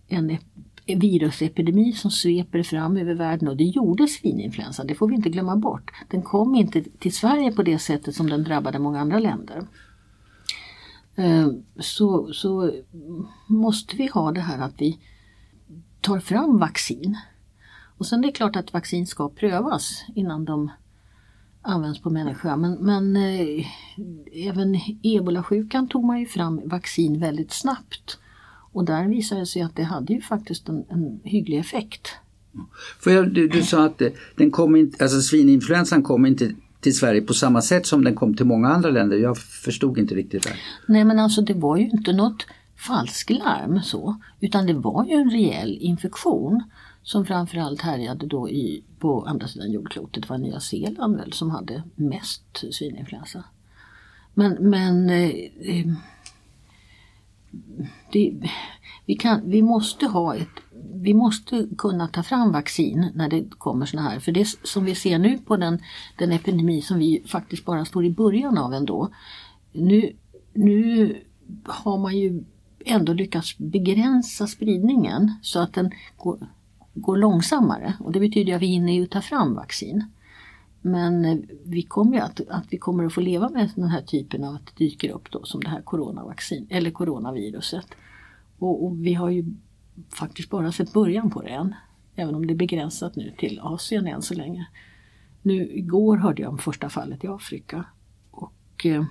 en 0.09 0.38
virusepidemi 0.87 1.92
som 1.92 2.11
sveper 2.11 2.62
fram 2.62 2.96
över 2.96 3.14
världen 3.14 3.48
och 3.48 3.57
det 3.57 3.64
gjorde 3.64 4.07
svininfluensan, 4.07 4.87
det 4.87 4.94
får 4.94 5.09
vi 5.09 5.14
inte 5.14 5.30
glömma 5.30 5.57
bort. 5.57 5.90
Den 6.11 6.22
kom 6.22 6.54
inte 6.54 6.83
till 6.98 7.14
Sverige 7.14 7.52
på 7.52 7.62
det 7.62 7.78
sättet 7.78 8.14
som 8.14 8.30
den 8.30 8.44
drabbade 8.44 8.78
många 8.78 9.00
andra 9.00 9.18
länder. 9.18 9.66
Eh, 11.14 11.48
så, 11.78 12.33
så 12.33 12.72
måste 13.46 13.96
vi 13.96 14.07
ha 14.07 14.33
det 14.33 14.40
här 14.40 14.59
att 14.59 14.74
vi 14.78 14.98
tar 16.04 16.20
fram 16.20 16.58
vaccin. 16.58 17.18
Och 17.98 18.06
sen 18.06 18.18
är 18.18 18.26
det 18.26 18.32
klart 18.32 18.56
att 18.56 18.72
vaccin 18.72 19.06
ska 19.06 19.28
prövas 19.28 20.04
innan 20.14 20.44
de 20.44 20.70
används 21.62 22.02
på 22.02 22.10
människa. 22.10 22.56
Men, 22.56 22.72
men 22.72 23.16
eh, 23.16 23.66
även 24.32 24.80
ebolasjukan 25.02 25.88
tog 25.88 26.04
man 26.04 26.20
ju 26.20 26.26
fram 26.26 26.60
vaccin 26.64 27.20
väldigt 27.20 27.52
snabbt. 27.52 28.18
Och 28.72 28.84
där 28.84 29.08
visade 29.08 29.40
det 29.40 29.46
sig 29.46 29.62
att 29.62 29.76
det 29.76 29.82
hade 29.82 30.12
ju 30.12 30.20
faktiskt 30.20 30.68
en, 30.68 30.84
en 30.88 31.20
hygglig 31.24 31.58
effekt. 31.58 32.08
För 33.00 33.10
jag, 33.10 33.34
du, 33.34 33.48
du, 33.48 33.62
sa 33.62 33.84
att 33.84 34.02
den 34.36 34.50
kom 34.50 34.76
inte, 34.76 35.04
alltså 35.04 35.20
svininfluensan 35.20 36.02
kom 36.02 36.26
inte 36.26 36.50
till 36.80 36.96
Sverige 36.96 37.22
på 37.22 37.34
samma 37.34 37.62
sätt 37.62 37.86
som 37.86 38.04
den 38.04 38.14
kom 38.14 38.34
till 38.34 38.46
många 38.46 38.68
andra 38.68 38.90
länder. 38.90 39.16
Jag 39.16 39.38
förstod 39.38 39.98
inte 39.98 40.14
riktigt 40.14 40.42
det. 40.42 40.52
Nej 40.88 41.04
men 41.04 41.18
alltså 41.18 41.42
det 41.42 41.54
var 41.54 41.76
ju 41.76 41.88
inte 41.90 42.12
något 42.12 42.46
falsklarm 42.87 43.83
så, 43.83 44.16
utan 44.40 44.66
det 44.66 44.75
var 44.75 45.05
ju 45.05 45.12
en 45.12 45.31
rejäl 45.31 45.79
infektion 45.81 46.62
som 47.03 47.27
framförallt 47.27 47.81
härjade 47.81 48.27
då 48.27 48.51
i, 48.51 48.83
på 48.99 49.25
andra 49.27 49.49
sidan 49.49 49.73
jordklotet. 49.73 50.23
Det 50.23 50.31
var 50.31 50.38
Nya 50.38 50.61
Zeeland 50.61 51.16
väl 51.16 51.33
som 51.33 51.51
hade 51.51 51.83
mest 51.94 52.64
svininfluensa. 52.70 53.44
Men, 54.35 54.53
men 54.53 55.11
eh, 55.11 55.31
eh, 55.61 55.87
det, 58.12 58.51
vi, 59.07 59.14
kan, 59.14 59.51
vi 59.51 59.62
måste 59.62 60.07
ha 60.07 60.35
ett 60.35 60.49
vi 60.94 61.14
måste 61.14 61.68
kunna 61.79 62.09
ta 62.09 62.23
fram 62.23 62.53
vaccin 62.53 63.11
när 63.14 63.29
det 63.29 63.44
kommer 63.59 63.87
såna 63.87 64.03
här. 64.03 64.18
För 64.20 64.33
det 64.33 64.49
som 64.62 64.85
vi 64.85 64.94
ser 64.94 65.18
nu 65.18 65.38
på 65.38 65.57
den, 65.57 65.79
den 66.18 66.33
epidemi 66.33 66.83
som 66.83 66.99
vi 66.99 67.23
faktiskt 67.27 67.64
bara 67.64 67.85
står 67.85 68.05
i 68.05 68.11
början 68.11 68.59
av 68.59 68.75
ändå. 68.75 69.09
Nu, 69.73 70.12
nu 70.53 71.16
har 71.64 71.99
man 71.99 72.18
ju 72.18 72.44
ändå 72.87 73.12
lyckats 73.12 73.59
begränsa 73.59 74.47
spridningen 74.47 75.33
så 75.42 75.59
att 75.59 75.75
den 75.75 75.90
går, 76.16 76.47
går 76.94 77.16
långsammare. 77.16 77.94
Och 78.01 78.12
det 78.12 78.20
betyder 78.20 78.55
att 78.55 78.62
vi 78.62 78.66
hinner 78.66 78.92
ju 78.92 79.07
ta 79.07 79.20
fram 79.20 79.55
vaccin. 79.55 80.05
Men 80.87 81.25
eh, 81.25 81.38
vi 81.64 81.83
kommer 81.83 82.20
att, 82.20 82.40
att 82.49 82.64
vi 82.70 82.79
kommer 82.79 83.05
att 83.05 83.12
få 83.12 83.20
leva 83.20 83.49
med 83.49 83.70
den 83.75 83.88
här 83.88 84.03
typen 84.03 84.44
av 84.44 84.55
att 84.55 84.66
det 84.66 84.85
dyker 84.85 85.11
upp 85.11 85.31
då 85.31 85.44
som 85.44 85.61
det 85.61 85.68
här 85.68 85.83
coronavaccin 85.83 86.66
eller 86.70 86.90
coronaviruset. 86.90 87.87
Och, 88.59 88.85
och, 88.85 89.07
vi 89.07 89.14
har 89.14 89.31
ju 89.31 89.44
faktiskt 90.09 90.51
bara 90.51 90.73
sett 90.73 90.92
början 90.92 91.31
på 91.31 91.42
det 91.42 91.49
än. 91.49 91.75
Även 92.14 92.35
om 92.35 92.47
det 92.47 92.53
är 92.53 92.57
begränsat 92.57 93.16
nu 93.16 93.35
till 93.38 93.61
Asien 93.62 94.07
än 94.07 94.23
så 94.23 94.35
länge. 94.35 94.66
Nu 95.42 95.73
igår 95.73 96.16
hörde 96.16 96.42
jag 96.42 96.53
om 96.53 96.59
första 96.59 96.88
fallet 96.88 97.25
i 97.25 97.29
Afrika. 97.29 97.85
Och 98.31 98.87
eh, 98.87 99.05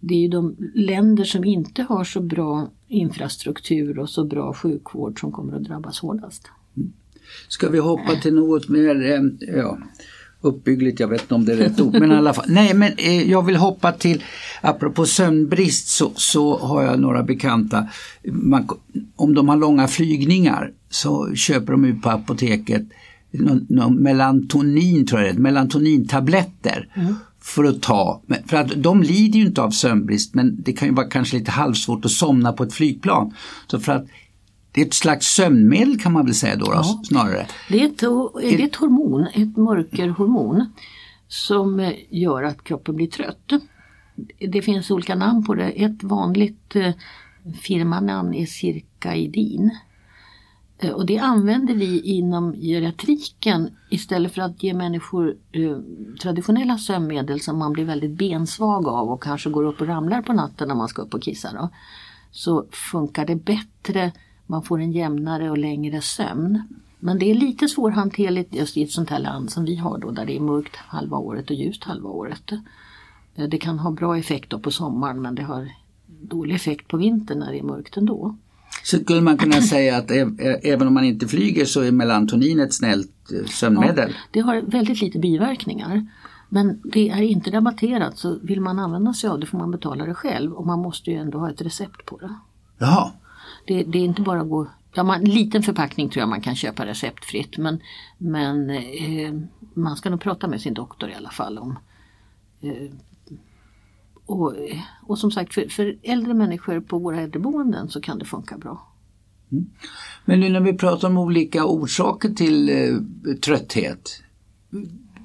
det 0.00 0.14
är 0.14 0.18
ju 0.18 0.28
de 0.28 0.56
länder 0.74 1.24
som 1.24 1.44
inte 1.44 1.82
har 1.82 2.04
så 2.04 2.20
bra 2.20 2.70
infrastruktur 2.88 3.98
och 3.98 4.10
så 4.10 4.24
bra 4.24 4.54
sjukvård 4.54 5.20
som 5.20 5.32
kommer 5.32 5.56
att 5.56 5.64
drabbas 5.64 6.00
hårdast. 6.00 6.48
Mm. 6.76 6.92
Ska 7.48 7.68
vi 7.68 7.78
hoppa 7.78 8.14
till 8.22 8.34
något 8.34 8.68
mer, 8.68 9.12
eh, 9.12 9.48
ja, 9.56 9.78
uppbyggligt, 10.40 11.00
jag 11.00 11.08
vet 11.08 11.22
inte 11.22 11.34
om 11.34 11.44
det 11.44 11.52
är 11.52 11.56
rätt 11.56 11.80
ord, 11.80 11.92
men 11.92 12.12
i 12.12 12.14
alla 12.14 12.34
fall. 12.34 12.44
Nej, 12.48 12.74
men 12.74 12.92
eh, 12.98 13.30
jag 13.30 13.46
vill 13.46 13.56
hoppa 13.56 13.92
till, 13.92 14.22
apropå 14.60 15.06
sömnbrist 15.06 15.88
så, 15.88 16.12
så 16.14 16.58
har 16.58 16.82
jag 16.82 17.00
några 17.00 17.22
bekanta, 17.22 17.88
man, 18.24 18.68
om 19.16 19.34
de 19.34 19.48
har 19.48 19.56
långa 19.56 19.88
flygningar 19.88 20.72
så 20.90 21.34
köper 21.34 21.72
de 21.72 21.84
ut 21.84 22.02
på 22.02 22.10
apoteket 22.10 22.82
någon, 23.30 23.66
någon 23.68 24.02
melatonin, 24.02 25.06
tror 25.06 25.20
jag 25.20 25.34
det 25.34 25.40
melatonintabletter. 25.40 26.88
Mm. 26.94 27.14
För 27.40 27.64
att 27.64 27.82
ta, 27.82 28.22
för 28.46 28.56
att 28.56 28.82
de 28.82 29.02
lider 29.02 29.38
ju 29.38 29.46
inte 29.46 29.62
av 29.62 29.70
sömnbrist 29.70 30.34
men 30.34 30.62
det 30.62 30.72
kan 30.72 30.88
ju 30.88 30.94
vara 30.94 31.08
kanske 31.08 31.38
lite 31.38 31.50
halvsvårt 31.50 32.04
att 32.04 32.10
somna 32.10 32.52
på 32.52 32.62
ett 32.62 32.72
flygplan. 32.72 33.34
Så 33.66 33.80
för 33.80 33.92
att 33.92 34.06
det 34.72 34.80
är 34.80 34.86
ett 34.86 34.94
slags 34.94 35.26
sömnmedel 35.26 36.00
kan 36.00 36.12
man 36.12 36.24
väl 36.24 36.34
säga 36.34 36.56
då, 36.56 36.66
ja. 36.72 37.02
snarare. 37.04 37.46
Det 37.68 37.80
är, 37.80 37.86
ett, 37.86 37.98
det 38.40 38.62
är 38.62 38.66
ett 38.66 38.76
hormon, 38.76 39.26
ett 39.34 39.56
mörkerhormon 39.56 40.72
som 41.28 41.80
eh, 41.80 41.92
gör 42.10 42.42
att 42.42 42.64
kroppen 42.64 42.96
blir 42.96 43.06
trött. 43.06 43.52
Det 44.38 44.62
finns 44.62 44.90
olika 44.90 45.14
namn 45.14 45.44
på 45.44 45.54
det. 45.54 45.68
Ett 45.68 46.02
vanligt 46.02 46.76
eh, 46.76 46.92
firmanamn 47.60 48.34
är 48.34 48.46
cirkaidin. 48.46 49.70
Eh, 50.78 50.90
och 50.90 51.06
det 51.06 51.18
använder 51.18 51.74
vi 51.74 52.00
inom 52.00 52.52
geriatriken 52.52 53.76
istället 53.90 54.34
för 54.34 54.42
att 54.42 54.62
ge 54.62 54.74
människor 54.74 55.36
eh, 55.52 55.78
traditionella 56.22 56.78
sömnmedel 56.78 57.40
som 57.40 57.58
man 57.58 57.72
blir 57.72 57.84
väldigt 57.84 58.18
bensvag 58.18 58.88
av 58.88 59.10
och 59.10 59.22
kanske 59.22 59.50
går 59.50 59.64
upp 59.64 59.80
och 59.80 59.86
ramlar 59.86 60.22
på 60.22 60.32
natten 60.32 60.68
när 60.68 60.74
man 60.74 60.88
ska 60.88 61.02
upp 61.02 61.14
och 61.14 61.22
kissa. 61.22 61.52
Då, 61.52 61.68
så 62.30 62.66
funkar 62.70 63.26
det 63.26 63.36
bättre 63.36 64.12
man 64.50 64.62
får 64.62 64.80
en 64.80 64.92
jämnare 64.92 65.50
och 65.50 65.58
längre 65.58 66.00
sömn. 66.00 66.62
Men 66.98 67.18
det 67.18 67.30
är 67.30 67.34
lite 67.34 67.68
svårhanterligt 67.68 68.54
just 68.54 68.76
i 68.76 68.82
ett 68.82 68.90
sånt 68.90 69.10
här 69.10 69.18
land 69.18 69.50
som 69.50 69.64
vi 69.64 69.76
har 69.76 69.98
då 69.98 70.10
där 70.10 70.26
det 70.26 70.36
är 70.36 70.40
mörkt 70.40 70.76
halva 70.76 71.16
året 71.16 71.50
och 71.50 71.56
ljust 71.56 71.84
halva 71.84 72.08
året. 72.08 72.52
Eh, 73.34 73.48
det 73.48 73.58
kan 73.58 73.78
ha 73.78 73.90
bra 73.90 74.18
effekt 74.18 74.62
på 74.62 74.70
sommaren 74.70 75.22
men 75.22 75.34
det 75.34 75.42
har 75.42 75.72
dålig 76.06 76.54
effekt 76.54 76.88
på 76.88 76.96
vintern 76.96 77.38
när 77.38 77.52
det 77.52 77.58
är 77.58 77.62
mörkt 77.62 77.96
ändå. 77.96 78.36
Så 78.82 78.98
skulle 78.98 79.20
man 79.20 79.38
kunna 79.38 79.62
säga 79.62 79.96
att 79.96 80.10
även 80.62 80.86
om 80.86 80.94
man 80.94 81.04
inte 81.04 81.28
flyger 81.28 81.64
så 81.64 81.80
är 81.80 81.92
melatonin 81.92 82.60
ett 82.60 82.74
snällt 82.74 83.32
eh, 83.32 83.46
sömnmedel? 83.46 84.10
Ja, 84.10 84.16
det 84.30 84.40
har 84.40 84.62
väldigt 84.62 85.00
lite 85.00 85.18
biverkningar. 85.18 86.06
Men 86.48 86.80
det 86.84 87.08
är 87.08 87.22
inte 87.22 87.50
rabatterat 87.50 88.18
så 88.18 88.38
vill 88.42 88.60
man 88.60 88.78
använda 88.78 89.12
sig 89.14 89.30
av 89.30 89.40
det 89.40 89.46
får 89.46 89.58
man 89.58 89.70
betala 89.70 90.06
det 90.06 90.14
själv 90.14 90.52
och 90.52 90.66
man 90.66 90.78
måste 90.78 91.10
ju 91.10 91.16
ändå 91.16 91.38
ha 91.38 91.50
ett 91.50 91.62
recept 91.62 92.06
på 92.06 92.18
det. 92.18 92.34
Jaha. 92.78 93.12
Det, 93.66 93.82
det 93.82 93.98
är 93.98 94.04
inte 94.04 94.22
bara 94.22 94.40
att 94.40 94.48
gå 94.48 94.66
Ja, 94.94 95.02
man, 95.02 95.20
en 95.20 95.30
liten 95.30 95.62
förpackning 95.62 96.08
tror 96.08 96.20
jag 96.20 96.28
man 96.28 96.40
kan 96.40 96.56
köpa 96.56 96.86
receptfritt 96.86 97.58
men, 97.58 97.80
men 98.18 98.70
eh, 98.70 99.32
man 99.74 99.96
ska 99.96 100.10
nog 100.10 100.20
prata 100.20 100.46
med 100.46 100.60
sin 100.60 100.74
doktor 100.74 101.10
i 101.10 101.14
alla 101.14 101.30
fall 101.30 101.58
om 101.58 101.78
eh, 102.60 102.90
och, 104.28 104.54
och 105.06 105.18
som 105.18 105.30
sagt 105.30 105.54
för, 105.54 105.68
för, 105.68 105.96
äldre 106.02 106.34
människor 106.34 106.80
på 106.80 106.98
våra 106.98 107.20
äldreboenden 107.20 107.88
så 107.88 108.00
kan 108.00 108.18
det 108.18 108.24
funka 108.24 108.58
bra. 108.58 108.88
Mm. 109.52 109.66
Men 110.24 110.40
nu 110.40 110.48
när 110.48 110.60
vi 110.60 110.72
pratar 110.72 111.08
om 111.08 111.18
olika 111.18 111.64
orsaker 111.64 112.28
till 112.28 112.68
eh, 112.68 113.34
trötthet. 113.34 114.22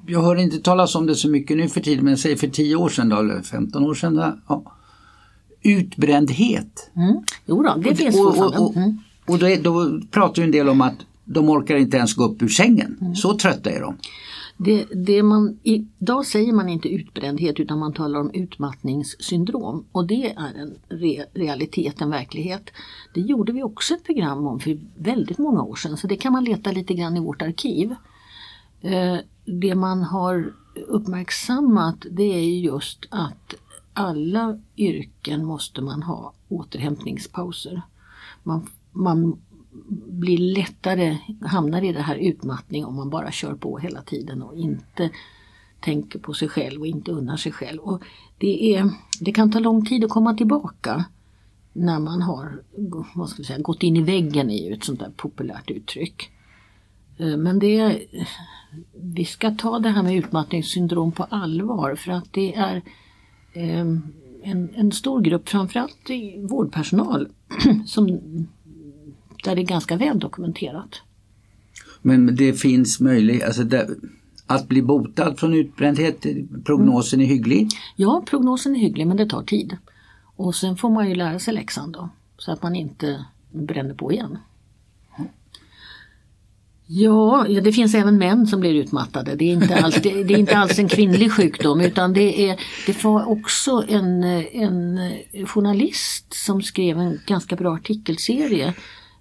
Jag 0.06 0.22
hör 0.22 0.36
inte 0.36 0.58
talas 0.58 0.94
om 0.94 1.06
det 1.06 1.14
så 1.14 1.28
mycket 1.28 1.56
nu 1.56 1.68
för 1.68 1.80
tiden 1.80 2.04
men 2.04 2.16
säg 2.16 2.36
för 2.36 2.48
10 2.48 2.76
år 2.76 2.88
sedan 2.88 3.08
då, 3.08 3.16
eller 3.16 3.42
15 3.42 3.84
år 3.84 3.94
sedan. 3.94 4.14
Då, 4.14 4.38
ja. 4.48 4.72
Utbrändhet. 5.62 6.90
Mm. 6.96 7.22
Jo 7.46 7.62
då, 7.62 7.74
det 7.76 7.90
och, 7.90 7.96
finns 7.96 8.16
fortfarande. 8.16 8.58
Och, 8.58 8.70
och, 8.70 8.76
mm. 8.76 8.98
och 9.26 9.38
då, 9.38 9.48
är, 9.48 9.62
då 9.62 10.00
pratar 10.10 10.42
en 10.42 10.50
del 10.50 10.68
om 10.68 10.80
att 10.80 10.96
de 11.24 11.50
orkar 11.50 11.76
inte 11.76 11.96
ens 11.96 12.14
gå 12.14 12.24
upp 12.24 12.42
ur 12.42 12.48
sängen. 12.48 12.98
Mm. 13.00 13.14
Så 13.14 13.38
trötta 13.38 13.70
är 13.70 13.80
de. 13.80 13.96
Det, 14.56 14.84
det 14.84 15.22
man, 15.22 15.58
idag 15.62 16.26
säger 16.26 16.52
man 16.52 16.68
inte 16.68 16.88
utbrändhet 16.88 17.60
utan 17.60 17.78
man 17.78 17.92
talar 17.92 18.20
om 18.20 18.30
utmattningssyndrom 18.30 19.84
och 19.92 20.06
det 20.06 20.32
är 20.32 20.54
en 20.54 20.78
re, 20.88 21.24
realitet, 21.34 22.00
en 22.00 22.10
verklighet. 22.10 22.70
Det 23.14 23.20
gjorde 23.20 23.52
vi 23.52 23.62
också 23.62 23.94
ett 23.94 24.04
program 24.04 24.46
om 24.46 24.60
för 24.60 24.78
väldigt 24.96 25.38
många 25.38 25.62
år 25.62 25.74
sedan 25.74 25.96
så 25.96 26.06
det 26.06 26.16
kan 26.16 26.32
man 26.32 26.44
leta 26.44 26.72
lite 26.72 26.94
grann 26.94 27.16
i 27.16 27.20
vårt 27.20 27.42
arkiv. 27.42 27.94
Eh, 28.80 29.16
det 29.44 29.74
man 29.74 30.02
har 30.02 30.52
uppmärksammat 30.88 32.06
det 32.10 32.34
är 32.34 32.60
just 32.60 33.06
att 33.10 33.54
alla 33.92 34.60
yrken 34.76 35.44
måste 35.44 35.80
man 35.82 36.02
ha 36.02 36.32
återhämtningspauser. 36.48 37.82
Man, 38.42 38.66
man 38.92 39.38
blir 40.06 40.38
lättare, 40.38 41.18
hamnar 41.40 41.84
i 41.84 41.92
det 41.92 42.02
här 42.02 42.16
utmattning 42.16 42.84
om 42.84 42.96
man 42.96 43.10
bara 43.10 43.30
kör 43.30 43.54
på 43.54 43.78
hela 43.78 44.02
tiden 44.02 44.42
och 44.42 44.56
inte 44.56 45.10
tänker 45.80 46.18
på 46.18 46.34
sig 46.34 46.48
själv 46.48 46.80
och 46.80 46.86
inte 46.86 47.12
unnar 47.12 47.36
sig 47.36 47.52
själv. 47.52 47.80
Och 47.80 48.02
det, 48.38 48.74
är, 48.74 48.90
det 49.20 49.32
kan 49.32 49.52
ta 49.52 49.58
lång 49.58 49.84
tid 49.86 50.04
att 50.04 50.10
komma 50.10 50.34
tillbaka 50.34 51.04
när 51.72 51.98
man 51.98 52.22
har 52.22 52.62
vad 53.14 53.28
ska 53.28 53.42
vi 53.42 53.44
säga, 53.44 53.58
gått 53.58 53.82
in 53.82 53.96
i 53.96 54.02
väggen 54.02 54.50
är 54.50 54.68
ju 54.68 54.74
ett 54.74 54.84
sånt 54.84 55.00
där 55.00 55.10
populärt 55.16 55.70
uttryck. 55.70 56.30
Eh, 57.18 57.36
men 57.36 57.58
det, 57.58 58.02
vi 58.92 59.24
ska 59.24 59.50
ta 59.50 59.78
det 59.78 59.88
här 59.88 60.02
med 60.02 60.16
utmattningssyndrom 60.16 61.12
på 61.12 61.24
allvar 61.24 61.94
för 61.94 62.12
att 62.12 62.32
det 62.32 62.54
är 62.54 62.82
eh, 63.52 63.86
en, 64.42 64.70
en 64.74 64.92
stor 64.92 65.20
grupp, 65.20 65.48
framförallt 65.48 66.10
vårdpersonal, 66.38 67.28
som 67.86 68.20
där 69.44 69.56
det 69.56 69.62
är 69.62 69.66
ganska 69.66 69.96
väl 69.96 70.18
dokumenterat. 70.18 71.02
Men 72.02 72.36
det 72.36 72.52
finns 72.52 73.00
möjlighet, 73.00 73.44
alltså 73.44 73.62
det, 73.64 73.88
att 74.46 74.68
bli 74.68 74.82
botad 74.82 75.38
från 75.38 75.54
utbrändhet, 75.54 76.26
prognosen 76.64 77.20
är 77.20 77.26
hygglig? 77.26 77.68
Ja, 77.96 78.24
prognosen 78.26 78.76
är 78.76 78.80
hygglig 78.80 79.06
men 79.06 79.16
det 79.16 79.26
tar 79.26 79.42
tid. 79.42 79.76
Och 80.36 80.54
sen 80.54 80.76
får 80.76 80.90
man 80.90 81.08
ju 81.08 81.14
lära 81.14 81.38
sig 81.38 81.54
läxan 81.54 81.92
då, 81.92 82.08
så 82.38 82.52
att 82.52 82.62
man 82.62 82.76
inte 82.76 83.24
bränner 83.52 83.94
på 83.94 84.12
igen. 84.12 84.38
Ja, 86.86 87.46
det 87.62 87.72
finns 87.72 87.94
även 87.94 88.18
män 88.18 88.46
som 88.46 88.60
blir 88.60 88.74
utmattade. 88.74 89.34
Det 89.34 89.44
är 89.44 89.52
inte 89.52 89.76
alls, 89.76 89.94
det, 90.02 90.08
är 90.08 90.38
inte 90.38 90.56
alls 90.56 90.78
en 90.78 90.88
kvinnlig 90.88 91.32
sjukdom 91.32 91.80
utan 91.80 92.12
det, 92.12 92.50
är, 92.50 92.60
det 92.86 93.04
var 93.04 93.28
också 93.28 93.84
en, 93.88 94.24
en 94.52 94.98
journalist 95.46 96.34
som 96.34 96.62
skrev 96.62 96.98
en 96.98 97.20
ganska 97.26 97.56
bra 97.56 97.74
artikelserie 97.74 98.74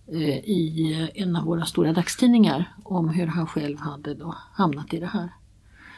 i 0.08 1.10
en 1.16 1.36
av 1.36 1.46
våra 1.46 1.66
stora 1.66 1.94
dagstidningar 1.94 2.74
om 2.84 3.10
hur 3.10 3.28
han 3.28 3.48
själv 3.48 3.78
hade 3.78 4.14
då 4.14 4.36
hamnat 4.54 4.94
i 4.94 5.00
det 5.00 5.08
här. 5.08 5.30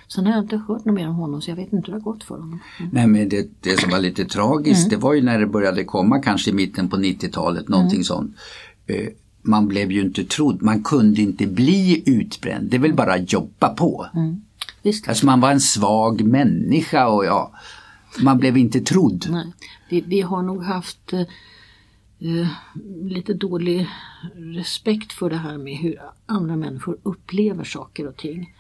Sen 0.08 0.26
har 0.26 0.34
jag 0.34 0.44
inte 0.44 0.58
hört 0.58 0.86
något 0.86 0.96
mer 0.96 1.08
om 1.10 1.16
honom 1.16 1.42
så 1.42 1.52
jag 1.52 1.56
vet 1.56 1.74
inte 1.74 1.92
hur 1.92 2.00
det 2.00 2.04
har 2.04 2.14
gått 2.14 2.24
för 2.24 2.36
honom. 2.36 2.60
Mm. 2.80 2.92
Nej 2.94 3.08
men 3.08 3.30
det, 3.30 3.48
det 3.62 3.80
som 3.80 3.90
var 3.90 4.00
lite 4.00 4.26
tragiskt 4.26 4.88
mm. 4.88 4.90
det 4.90 4.96
var 4.96 5.14
ju 5.14 5.22
när 5.22 5.40
det 5.40 5.48
började 5.48 5.84
komma 5.84 6.20
kanske 6.20 6.50
i 6.50 6.54
mitten 6.54 6.90
på 6.90 6.98
90-talet 6.98 7.68
någonting 7.68 7.98
mm. 7.98 8.04
sånt. 8.04 8.36
Eh, 8.88 9.08
man 9.42 9.68
blev 9.68 9.92
ju 9.92 10.02
inte 10.02 10.24
trodd, 10.24 10.62
man 10.62 10.84
kunde 10.84 11.22
inte 11.22 11.48
bli 11.48 12.04
utbränd, 12.06 12.70
det 12.70 12.78
är 12.78 12.82
väl 12.82 12.94
bara 12.94 13.18
jobba 13.18 13.70
på. 13.70 14.08
Mm. 14.16 14.42
Visst. 14.82 15.08
Alltså 15.08 15.26
man 15.26 15.40
var 15.40 15.52
en 15.52 15.62
svag 15.62 16.22
människa 16.22 17.08
och 17.08 17.26
ja, 17.26 17.52
man 18.20 18.38
blev 18.38 18.58
inte 18.58 18.80
trodd. 18.80 19.28
Nej. 19.30 19.54
Vi, 19.90 20.02
vi 20.02 20.22
har 20.22 20.42
nog 20.42 20.64
haft 20.64 21.14
eh, 22.26 22.48
lite 23.04 23.34
dålig 23.34 23.88
respekt 24.36 25.14
för 25.14 25.30
det 25.30 25.36
här 25.36 25.58
med 25.58 25.78
hur 25.78 26.00
andra 26.26 26.56
människor 26.56 26.98
upplever 27.04 27.64
saker 27.64 28.08
och 28.08 28.18
ting. 28.18 28.56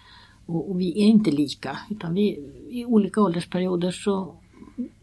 Och, 0.45 0.69
och, 0.69 0.81
vi 0.81 0.89
är 0.89 1.05
inte 1.05 1.31
lika 1.31 1.77
utan 1.89 2.13
vi, 2.13 2.39
i 2.69 2.85
olika 2.85 3.21
åldersperioder 3.21 3.91
så 3.91 4.35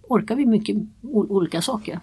orkar 0.03 0.37
vi 0.37 0.47
mycket 0.47 0.77
olika 1.03 1.63
saker. 1.63 2.01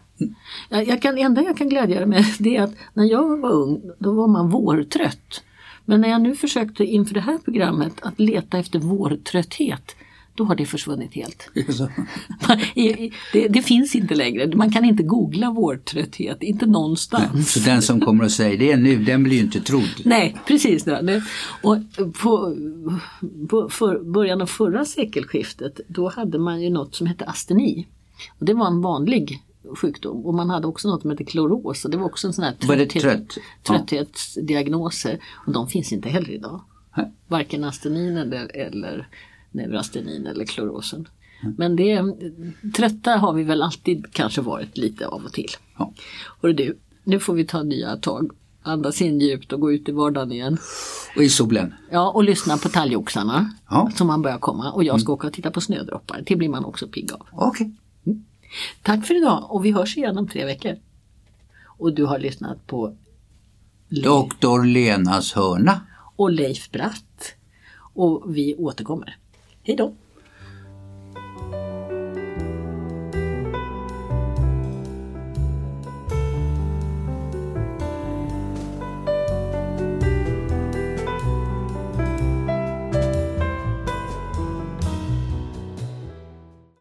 Jag, 0.70 0.88
jag 0.88 1.02
kan, 1.02 1.18
enda 1.18 1.42
jag 1.42 1.58
kan 1.58 1.70
glädja 1.70 2.00
mig 2.00 2.08
med 2.08 2.26
det 2.40 2.58
är 2.58 2.64
att 2.64 2.76
när 2.94 3.06
jag 3.06 3.38
var 3.38 3.52
ung 3.52 3.82
då 4.00 4.14
var 4.14 4.28
man 4.28 4.50
vårtrött. 4.50 5.44
Men 5.86 6.02
när 6.02 6.10
jag 6.10 6.22
nu 6.22 6.36
försökte 6.36 6.86
inför 6.86 7.14
det 7.14 7.22
här 7.22 7.38
programmet 7.38 7.94
att 8.02 8.20
leta 8.20 8.58
efter 8.58 8.80
vårtrötthet 8.80 9.96
då 10.40 10.46
har 10.46 10.56
det 10.56 10.66
försvunnit 10.66 11.14
helt. 11.14 11.50
det, 13.34 13.48
det, 13.48 13.62
finns 13.62 13.96
inte 13.96 14.16
längre, 14.16 14.56
man 14.56 14.72
kan 14.72 14.86
inte 14.86 15.04
googla 15.04 15.52
vårdtrötthet, 15.52 16.44
inte 16.44 16.66
någonstans. 16.66 17.54
Så 17.54 17.60
den 17.60 17.82
som 17.82 18.02
kommer 18.02 18.26
att 18.26 18.32
säga 18.32 18.58
det 18.58 18.78
nu, 18.78 19.04
den 19.04 19.24
blir 19.24 19.36
ju 19.36 19.44
inte 19.44 19.62
trodd. 19.62 20.02
Nej, 20.06 20.36
precis. 20.48 20.84
Det. 20.84 21.24
Och 21.64 21.78
på, 22.22 22.56
på 23.50 23.70
för, 23.70 24.00
början 24.00 24.42
av 24.42 24.46
förra 24.46 24.86
sekelskiftet 24.86 25.80
då 25.88 26.10
hade 26.10 26.40
man 26.40 26.62
ju 26.62 26.70
något 26.70 26.96
som 26.96 27.08
hette 27.08 27.26
asteni. 27.26 27.88
Och 28.40 28.46
det 28.46 28.54
var 28.54 28.68
en 28.68 28.82
vanlig 28.82 29.44
sjukdom 29.76 30.26
och 30.26 30.34
man 30.34 30.50
hade 30.50 30.68
också 30.68 30.88
något 30.88 31.02
som 31.02 31.12
hette 31.12 31.24
kloros 31.24 31.86
och 31.86 31.92
det 31.92 31.98
var 31.98 32.06
också 32.06 32.28
en 32.28 32.34
sån 32.34 32.44
här 32.44 32.54
trötthet, 32.54 33.02
trött? 33.02 33.38
trötthetsdiagnoser 33.64 35.20
och 35.48 35.54
de 35.54 35.68
finns 35.68 35.94
inte 35.94 36.10
heller 36.10 36.32
idag. 36.32 36.62
Varken 37.28 37.64
astenin 37.64 38.18
eller, 38.18 38.56
eller 38.56 39.08
neurastenin 39.52 40.28
eller 40.28 40.46
klorosen. 40.46 41.08
Mm. 41.44 41.56
Men 41.58 41.76
det, 41.76 42.04
trötta 42.74 43.12
har 43.12 43.34
vi 43.34 43.44
väl 43.44 43.62
alltid 43.62 44.06
kanske 44.12 44.42
varit 44.42 44.78
lite 44.78 45.08
av 45.08 45.26
och 45.26 45.34
till. 45.34 45.50
Ja. 45.78 45.94
Och 46.24 46.56
du, 46.56 46.78
nu 47.04 47.20
får 47.20 47.34
vi 47.34 47.46
ta 47.46 47.64
nya 47.64 47.98
tag. 47.98 48.32
Andas 48.62 49.02
in 49.02 49.20
djupt 49.20 49.54
och 49.54 49.60
gå 49.60 49.72
ut 49.72 49.90
i 49.90 49.92
vardagen 49.92 50.32
igen. 50.32 50.58
Och 51.16 51.24
i 51.24 51.30
solen. 51.30 51.74
Ja, 51.92 52.12
och 52.12 52.24
lyssna 52.24 52.58
på 52.58 52.70
talgoxarna 52.70 53.54
ja. 53.70 53.92
som 53.96 54.08
man 54.08 54.22
börjar 54.22 54.38
komma. 54.38 54.72
Och 54.72 54.84
jag 54.84 55.02
ska 55.02 55.10
mm. 55.10 55.14
åka 55.14 55.28
och 55.28 55.34
titta 55.34 55.52
på 55.52 55.62
snödroppar. 55.62 56.24
Det 56.26 56.36
blir 56.36 56.50
man 56.50 56.66
också 56.66 56.88
pigg 56.88 57.12
av. 57.14 57.48
Okay. 57.48 57.70
Mm. 58.06 58.26
Tack 58.82 59.08
för 59.08 59.18
idag 59.18 59.46
och 59.50 59.66
vi 59.66 59.72
hörs 59.72 59.98
igen 59.98 60.18
om 60.18 60.28
tre 60.28 60.46
veckor. 60.46 60.76
Och 61.66 61.94
du 61.94 62.06
har 62.06 62.20
lyssnat 62.20 62.68
på 62.68 62.96
Doktor 63.90 64.66
Lenas 64.66 65.34
hörna 65.34 65.82
och 66.16 66.32
Leif 66.32 66.72
Bratt. 66.72 67.36
Och 67.94 68.24
vi 68.28 68.56
återkommer. 68.56 69.18
Hej 69.70 69.76
då! 69.76 69.94